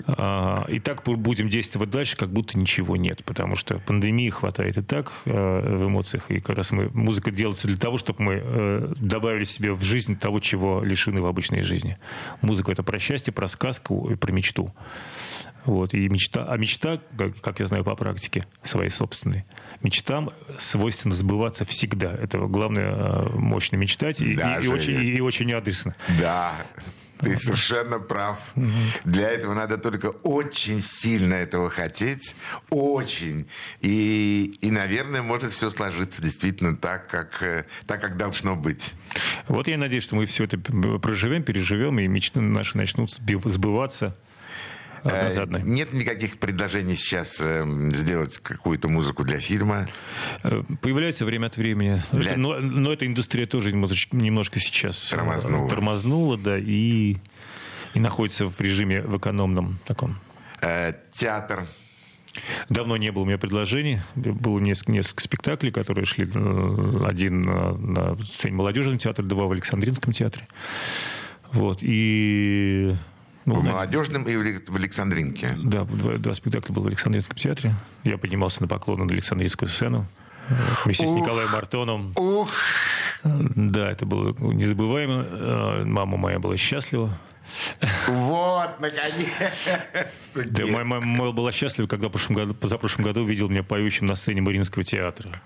А, 0.06 0.66
И 0.70 0.80
так 0.80 1.04
бу- 1.04 1.16
будем 1.16 1.50
действовать 1.50 1.90
дальше, 1.90 2.16
как 2.18 2.30
будто 2.30 2.58
ничего 2.60 2.96
нет, 2.96 3.24
потому 3.24 3.56
что 3.56 3.80
пандемии 3.88 4.30
хватает 4.30 4.78
и 4.78 4.82
так 4.82 5.12
э, 5.26 5.32
в 5.76 5.88
эмоциях, 5.88 6.30
и 6.30 6.40
как 6.40 6.58
раз 6.58 6.72
мы, 6.72 6.90
музыка 6.94 7.32
делается 7.32 7.68
для 7.68 7.78
того, 7.78 7.98
чтобы 7.98 8.22
мы 8.24 8.42
э, 8.44 8.94
добавили 8.98 9.46
себе 9.46 9.72
в 9.74 9.82
жизнь 9.84 10.16
того, 10.18 10.40
чего 10.40 10.84
лишены 10.84 11.22
в 11.22 11.26
обычной 11.26 11.62
жизни. 11.62 11.98
Музыка— 12.42 12.72
это 12.74 12.84
про 12.84 13.00
счастье, 13.00 13.34
про 13.34 13.48
сказку 13.48 14.10
и 14.12 14.16
про 14.16 14.32
мечту. 14.32 14.70
Вот. 15.66 15.94
И 15.94 16.08
мечта, 16.08 16.46
а 16.48 16.56
мечта, 16.58 17.00
как, 17.18 17.40
как 17.42 17.60
я 17.60 17.66
знаю 17.66 17.84
по 17.84 17.96
практике 17.96 18.44
своей 18.64 18.90
собственной, 18.90 19.44
мечтам 19.82 20.30
свойственно 20.60 21.14
сбываться 21.16 21.66
всегда. 21.66 22.14
Это 22.14 22.38
главное 22.40 22.94
э, 22.94 23.30
мощно 23.36 23.76
мечтать 23.78 24.22
и, 24.22 24.36
Да, 24.36 24.58
и- 24.60 24.66
и 24.66 24.68
очень, 24.68 25.04
и 25.04 25.20
очень 25.22 25.52
адресно. 25.54 25.96
Да, 26.20 26.54
ты 27.20 27.38
совершенно 27.38 28.00
прав. 28.00 28.54
Для 29.06 29.30
этого 29.30 29.54
надо 29.54 29.78
только 29.78 30.08
очень 30.24 30.82
сильно 30.82 31.34
этого 31.34 31.70
хотеть. 31.70 32.36
Очень. 32.70 33.48
И, 33.82 34.58
и 34.62 34.72
наверное, 34.72 35.22
может 35.22 35.52
все 35.52 35.70
сложиться 35.70 36.22
действительно 36.22 36.76
так, 36.76 37.08
как, 37.08 37.42
э, 37.42 37.66
так, 37.86 38.02
как 38.02 38.18
должно 38.18 38.56
быть. 38.56 38.96
Вот 39.48 39.68
я 39.68 39.78
надеюсь, 39.78 40.04
что 40.04 40.16
мы 40.16 40.26
все 40.26 40.44
это 40.46 40.58
проживем, 40.58 41.44
переживем, 41.44 42.00
и 42.00 42.08
мечты 42.08 42.42
наши 42.42 42.78
начнут 42.78 43.10
сби- 43.10 43.42
Э, 45.04 45.28
одной. 45.42 45.62
Нет 45.64 45.94
никаких 45.94 46.38
предложений 46.38 46.96
сейчас 46.96 47.40
э, 47.42 47.64
сделать 47.94 48.38
какую-то 48.40 48.90
музыку 48.90 49.24
для 49.24 49.40
фильма. 49.40 49.88
Э, 50.44 50.64
Появляется 50.82 51.26
время 51.26 51.48
от 51.48 51.58
времени. 51.58 52.02
Для- 52.12 52.38
Но, 52.38 52.60
но 52.60 52.92
эта 52.92 53.06
индустрия 53.06 53.46
тоже 53.46 53.72
немножко 53.74 54.60
сейчас 54.60 55.10
Тормознула. 55.10 55.70
тормознула, 55.70 56.38
да, 56.38 56.58
и, 56.58 57.18
и 57.94 58.00
находится 58.00 58.48
в 58.48 58.60
режиме 58.62 59.02
в 59.02 59.18
экономном 59.18 59.80
таком. 59.86 60.18
Э, 60.62 60.94
Театр. 61.14 61.66
Давно 62.70 62.98
не 62.98 63.12
было 63.12 63.24
у 63.24 63.26
меня 63.26 63.40
предложений. 63.40 64.00
Было 64.16 64.60
несколько, 64.60 64.92
несколько 64.92 65.24
спектаклей, 65.24 65.72
которые 65.72 66.06
шли. 66.06 66.26
Один 67.06 67.42
на, 67.42 67.74
на 67.74 68.16
сцене 68.24 68.54
молодежного 68.56 69.00
театра, 69.00 69.24
два 69.24 69.46
в 69.46 69.52
Александринском 69.52 70.14
театре. 70.14 70.48
Вот. 71.52 71.80
И... 71.82 72.96
ну, 73.48 73.62
В 73.62 73.64
молодежном 73.64 74.24
и 74.24 74.36
в 74.36 74.42
Алек- 74.42 74.70
в 74.70 74.76
Александринке. 74.76 75.54
Да, 75.58 75.84
два, 75.86 76.18
два 76.18 76.34
спектакля 76.34 76.74
было 76.74 76.84
в 76.84 76.88
Александринском 76.88 77.38
театре. 77.38 77.74
Я 78.04 78.18
поднимался 78.18 78.62
на 78.62 78.68
поклон 78.68 79.00
на 79.00 79.14
Александринскую 79.14 79.70
сцену. 79.70 80.06
Вместе 80.86 81.06
с 81.06 81.10
Ух. 81.10 81.20
Николаем 81.22 81.50
Мартоном. 81.52 82.14
Ух, 82.16 82.50
Да, 83.24 83.90
это 83.90 84.06
было 84.06 84.34
незабываемо. 84.54 85.26
Э, 85.30 85.84
мама 85.86 86.18
моя 86.18 86.40
была 86.40 86.56
счастлива. 86.58 87.10
Вот, 88.08 88.80
наконец-то. 88.80 90.44
Да, 90.50 90.66
моя 90.66 90.84
мама 90.84 91.32
была 91.32 91.52
счастлива, 91.52 91.88
когда 91.88 92.08
в 92.08 92.12
прошлом 92.12 92.36
году, 92.36 92.54
позапрошлом 92.54 93.06
году 93.06 93.24
видел 93.26 93.50
меня 93.50 93.64
поющим 93.64 94.06
на 94.06 94.16
сцене 94.16 94.42
Мариинского 94.42 94.84
театра. 94.84 95.42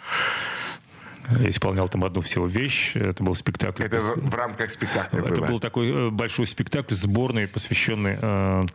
Я 1.39 1.49
исполнял 1.49 1.87
там 1.89 2.03
одну 2.03 2.21
всего 2.21 2.47
вещь. 2.47 2.95
Это 2.95 3.23
был 3.23 3.35
спектакль. 3.35 3.83
Это 3.83 3.99
в, 3.99 4.29
в 4.29 4.35
рамках 4.35 4.71
спектакля 4.71 5.19
Это 5.19 5.41
было? 5.41 5.47
был 5.47 5.59
такой 5.59 5.89
э, 5.89 6.09
большой 6.09 6.47
спектакль 6.47 6.93
сборный, 6.93 7.47
посвященный 7.47 8.17
э, 8.21 8.65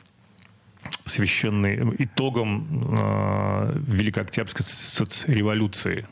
посвященный 1.05 1.95
итогам 1.99 2.67
э, 2.99 3.79
Великой 3.87 4.25
Октябрьской 4.25 4.65
соцреволюции. 4.67 6.07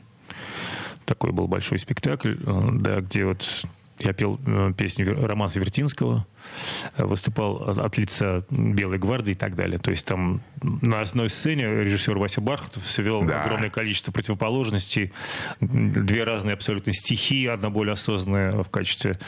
Такой 1.05 1.33
был 1.33 1.49
большой 1.49 1.79
спектакль, 1.79 2.37
э, 2.41 2.69
да, 2.75 3.01
где 3.01 3.25
вот 3.25 3.67
я 3.99 4.13
пел 4.13 4.39
песню 4.77 5.27
Романса 5.27 5.61
Вертинского, 5.61 6.27
выступал 6.97 7.57
от 7.79 7.99
лица 7.99 8.45
Белой 8.51 8.99
гвардии 8.99 9.33
и 9.33 9.37
так 9.37 9.55
далее. 9.57 9.79
То 9.79 9.91
есть 9.91 10.07
там 10.07 10.41
на 10.63 11.01
одной 11.01 11.29
сцене 11.29 11.65
режиссер 11.67 12.17
Вася 12.19 12.41
Бархатов 12.41 12.87
свел 12.87 13.23
Да. 13.25 13.43
огромное 13.43 13.71
количество 13.71 14.13
противоположностей, 14.13 15.13
две 15.61 16.25
разные 16.25 16.55
абсолютно 16.55 16.93
стихии, 16.93 17.47
одна 17.47 17.71
более 17.71 17.93
осознанная 17.95 18.63
в 18.63 18.71
качестве 18.71 19.19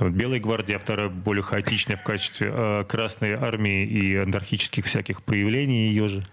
Белой 0.00 0.40
гвардии, 0.40 0.74
а 0.74 0.78
вторая 0.78 1.08
более 1.08 1.42
хаотичная 1.42 1.96
в 1.96 2.02
качестве 2.02 2.50
э, 2.52 2.84
Красной 2.88 3.32
армии 3.34 3.84
и 3.86 4.16
анархических 4.16 4.84
всяких 4.84 5.22
проявлений 5.22 5.88
ее 5.88 6.08
же. 6.08 6.26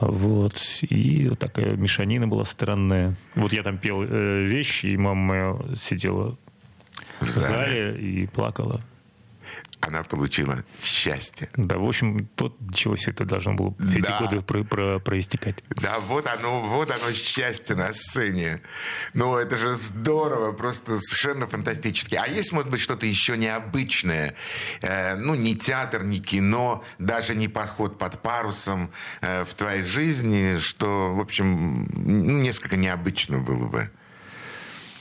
Вот. 0.00 0.56
И 0.88 1.28
вот 1.28 1.38
такая 1.38 1.76
мешанина 1.76 2.26
была 2.26 2.44
странная. 2.44 3.14
Вот 3.34 3.52
я 3.52 3.62
там 3.62 3.78
пел 3.78 4.02
э, 4.02 4.42
вещи, 4.44 4.86
и 4.86 4.96
мама 4.96 5.20
моя 5.20 5.56
сидела 5.76 6.36
В 7.20 7.26
в 7.26 7.28
зале. 7.28 7.48
зале 7.48 8.00
и 8.00 8.26
плакала. 8.26 8.80
Она 9.90 10.04
получила 10.04 10.62
счастье. 10.80 11.48
Да, 11.56 11.76
в 11.78 11.84
общем, 11.84 12.26
то, 12.36 12.56
чего 12.72 12.94
все 12.94 13.10
это 13.10 13.24
должно 13.24 13.54
было 13.54 13.74
все 13.90 14.00
Да. 14.00 14.08
эти 14.14 14.22
годы 14.22 14.40
про, 14.40 14.62
про- 14.62 14.98
проистекать. 15.00 15.64
Да, 15.70 15.98
вот 15.98 16.28
оно, 16.28 16.60
вот 16.60 16.92
оно 16.92 17.12
счастье 17.12 17.74
на 17.74 17.92
сцене. 17.92 18.62
Ну, 19.14 19.34
это 19.36 19.56
же 19.56 19.74
здорово, 19.74 20.52
просто 20.52 21.00
совершенно 21.00 21.48
фантастически. 21.48 22.14
А 22.14 22.26
есть, 22.28 22.52
может 22.52 22.70
быть, 22.70 22.80
что-то 22.80 23.04
еще 23.04 23.36
необычное? 23.36 24.36
Э, 24.80 25.16
ну, 25.16 25.34
не 25.34 25.56
театр, 25.56 26.04
не 26.04 26.20
кино, 26.20 26.84
даже 27.00 27.34
не 27.34 27.48
подход 27.48 27.98
под 27.98 28.22
парусом 28.22 28.92
э, 29.22 29.44
в 29.44 29.54
твоей 29.54 29.82
жизни, 29.82 30.56
что, 30.60 31.12
в 31.12 31.20
общем, 31.20 31.84
ну, 31.96 32.38
несколько 32.42 32.76
необычно 32.76 33.40
было 33.40 33.66
бы. 33.66 33.90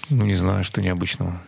Ну, 0.10 0.26
не 0.26 0.34
знаю, 0.36 0.64
что 0.64 0.82
необычного. 0.82 1.40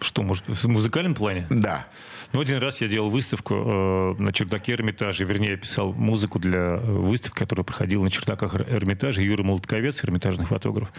Что, 0.00 0.22
может, 0.24 0.48
в 0.48 0.66
музыкальном 0.68 1.14
плане? 1.14 1.46
Да. 1.50 1.86
Ну, 2.34 2.40
один 2.40 2.58
раз 2.58 2.80
я 2.80 2.88
делал 2.88 3.10
выставку 3.10 3.54
э, 3.54 4.14
на 4.18 4.32
чердаке 4.32 4.72
Эрмитажа. 4.72 5.24
Вернее, 5.24 5.52
я 5.52 5.56
писал 5.56 5.92
музыку 5.92 6.40
для 6.40 6.78
выставки, 6.78 7.38
которая 7.38 7.62
проходила 7.64 8.02
на 8.02 8.10
чердаках 8.10 8.56
Эр- 8.56 8.66
Эрмитажа. 8.68 9.22
Юра 9.22 9.44
Молотковец, 9.44 10.02
эрмитажный 10.04 10.44
фотограф, 10.44 10.92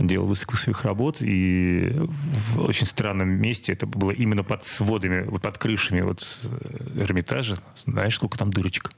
делал 0.00 0.26
выставку 0.26 0.56
своих 0.56 0.84
работ. 0.84 1.18
И 1.22 1.92
в 1.94 2.62
очень 2.62 2.86
странном 2.88 3.28
месте, 3.28 3.72
это 3.72 3.86
было 3.86 4.10
именно 4.10 4.42
под 4.42 4.64
сводами, 4.64 5.22
вот 5.22 5.42
под 5.42 5.58
крышами 5.58 6.00
вот 6.00 6.26
э, 6.42 7.02
Эрмитажа. 7.02 7.58
Знаешь, 7.76 8.16
сколько 8.16 8.36
там 8.36 8.52
дырочек? 8.52 8.90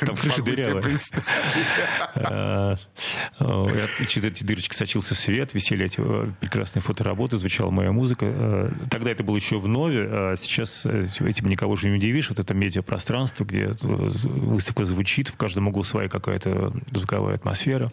Там 0.00 0.16
крыша 0.16 0.42
дырявая. 0.42 0.82
э, 2.16 2.76
Через 4.08 4.24
эти 4.24 4.42
дырочки 4.42 4.74
сочился 4.74 5.14
свет, 5.14 5.54
висели 5.54 5.84
эти 5.86 6.00
э, 6.00 6.30
прекрасные 6.40 6.82
фотоработы, 6.82 7.38
звучала 7.38 7.70
моя 7.70 7.92
музыка. 7.92 8.72
Тогда 8.90 9.10
это 9.12 9.22
было 9.22 9.36
еще 9.36 9.58
в 9.58 9.68
Нове, 9.68 10.08
сейчас 10.38 10.82
э, 10.84 11.06
этим 11.20 11.48
никого 11.48 11.72
уже 11.72 11.88
не 11.88 11.96
удивишь. 11.96 12.28
Вот 12.30 12.38
это 12.38 12.54
медиапространство, 12.54 13.44
где 13.44 13.68
выставка 13.82 14.84
звучит, 14.84 15.28
в 15.28 15.36
каждом 15.36 15.68
углу 15.68 15.82
своя 15.82 16.08
какая-то 16.08 16.72
звуковая 16.92 17.34
атмосфера. 17.36 17.92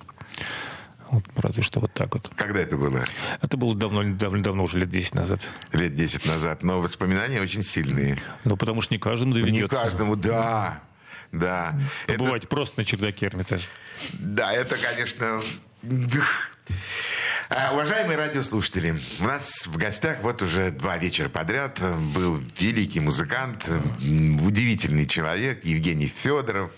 Вот, 1.09 1.23
разве 1.35 1.61
что 1.61 1.79
вот 1.79 1.93
так 1.93 2.13
вот. 2.15 2.31
Когда 2.35 2.59
это 2.59 2.75
было? 2.75 3.03
Это 3.41 3.55
было 3.55 3.75
давно, 3.75 4.03
давно, 4.15 4.41
давно 4.41 4.63
уже 4.63 4.79
лет 4.79 4.89
10 4.89 5.13
назад. 5.13 5.41
Лет 5.71 5.95
10 5.95 6.25
назад. 6.25 6.63
Но 6.63 6.81
воспоминания 6.81 7.39
очень 7.39 7.61
сильные. 7.61 8.17
Ну, 8.45 8.57
потому 8.57 8.81
что 8.81 8.93
не 8.95 8.99
каждому 8.99 9.33
Не 9.33 9.41
доведется 9.41 9.75
каждому, 9.75 10.15
да. 10.15 10.81
Да. 11.31 11.79
Это- 12.07 12.17
побывать 12.17 12.49
просто 12.49 12.79
на 12.79 12.85
чердаке 12.85 13.27
Эрмитажа. 13.27 13.65
Да, 14.13 14.51
это, 14.53 14.75
конечно... 14.77 15.41
А, 17.55 17.71
Уважаемые 17.71 18.17
радиослушатели, 18.17 18.95
у 19.19 19.23
нас 19.25 19.67
в 19.67 19.77
гостях 19.77 20.21
вот 20.21 20.41
уже 20.41 20.71
два 20.71 20.97
вечера 20.97 21.29
подряд 21.29 21.79
был 22.15 22.41
великий 22.57 22.99
музыкант, 22.99 23.69
удивительный 23.99 25.05
человек 25.05 25.63
Евгений 25.63 26.07
Федоров, 26.07 26.71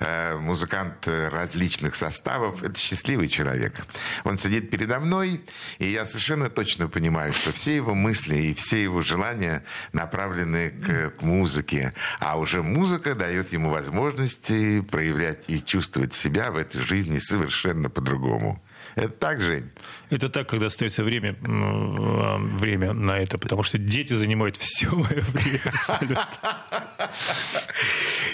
э, 0.00 0.36
музыкант 0.36 1.06
различных 1.06 1.94
составов. 1.94 2.64
Это 2.64 2.76
счастливый 2.76 3.28
человек. 3.28 3.86
Он 4.24 4.36
сидит 4.36 4.68
передо 4.68 4.98
мной, 4.98 5.42
и 5.78 5.86
я 5.86 6.06
совершенно 6.06 6.50
точно 6.50 6.88
понимаю, 6.88 7.32
что 7.32 7.52
все 7.52 7.76
его 7.76 7.94
мысли 7.94 8.36
и 8.36 8.54
все 8.54 8.82
его 8.82 9.02
желания 9.02 9.62
направлены 9.92 10.70
к, 10.70 11.10
к 11.18 11.22
музыке, 11.22 11.92
а 12.18 12.36
уже 12.36 12.64
музыка 12.64 13.14
дает 13.14 13.52
ему 13.52 13.70
возможности 13.70 14.80
проявлять 14.80 15.44
и 15.48 15.62
чувствовать 15.62 16.14
себя 16.14 16.50
в 16.50 16.56
этой 16.56 16.80
жизни 16.80 17.20
совершенно 17.20 17.90
по-другому. 17.90 18.60
Это 18.96 19.10
так, 19.10 19.40
Жень? 19.40 19.70
Это 20.08 20.28
так, 20.28 20.48
когда 20.48 20.66
остается 20.66 21.02
время, 21.02 21.36
а, 21.46 22.38
время 22.38 22.92
на 22.92 23.18
это, 23.18 23.38
потому 23.38 23.62
что 23.62 23.78
дети 23.78 24.12
занимают 24.12 24.56
все 24.60 24.88
мое 24.90 25.22
время. 25.32 25.60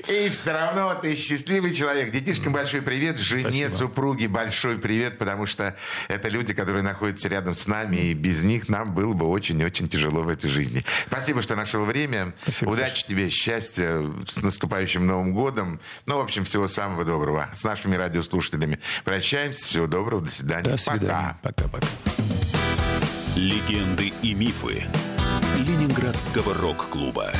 И 0.09 0.29
все 0.31 0.53
равно 0.53 0.95
ты 1.01 1.14
счастливый 1.16 1.73
человек. 1.73 2.11
Детишкам 2.11 2.53
большой 2.53 2.83
привет, 2.83 3.18
жене, 3.18 3.68
Спасибо. 3.68 3.70
супруге 3.70 4.29
большой 4.29 4.77
привет, 4.77 5.16
потому 5.18 5.47
что 5.47 5.75
это 6.09 6.29
люди, 6.29 6.53
которые 6.53 6.83
находятся 6.83 7.29
рядом 7.29 7.55
с 7.55 7.66
нами, 7.66 7.97
и 7.97 8.14
без 8.14 8.43
них 8.43 8.68
нам 8.68 8.95
было 8.95 9.14
бы 9.14 9.27
очень-очень 9.27 9.89
тяжело 9.89 10.23
в 10.23 10.29
этой 10.29 10.51
жизни. 10.51 10.85
Спасибо, 11.07 11.41
что 11.41 11.57
нашел 11.57 11.85
время. 11.85 12.35
Спасибо, 12.43 12.70
Удачи 12.70 13.07
тебе, 13.07 13.31
счастья, 13.31 14.05
с 14.27 14.43
наступающим 14.43 15.07
Новым 15.07 15.33
годом. 15.33 15.81
Ну, 16.07 16.18
в 16.18 16.20
общем, 16.20 16.45
всего 16.45 16.68
самого 16.68 17.05
доброго. 17.05 17.49
С 17.55 17.64
нашими 17.64 17.97
радиослушателями 17.97 18.79
прощаемся. 19.05 19.66
Всего 19.66 19.87
доброго, 19.87 20.23
до 20.23 20.31
свидания. 20.31 20.70
До 20.70 20.77
свидания. 20.77 21.39
Пока. 21.43 21.62
Пока-пока. 21.63 21.87
Легенды 23.37 24.13
и 24.23 24.35
мифы 24.35 24.83
Ленинградского 25.59 26.55
рок-клуба. 26.55 27.33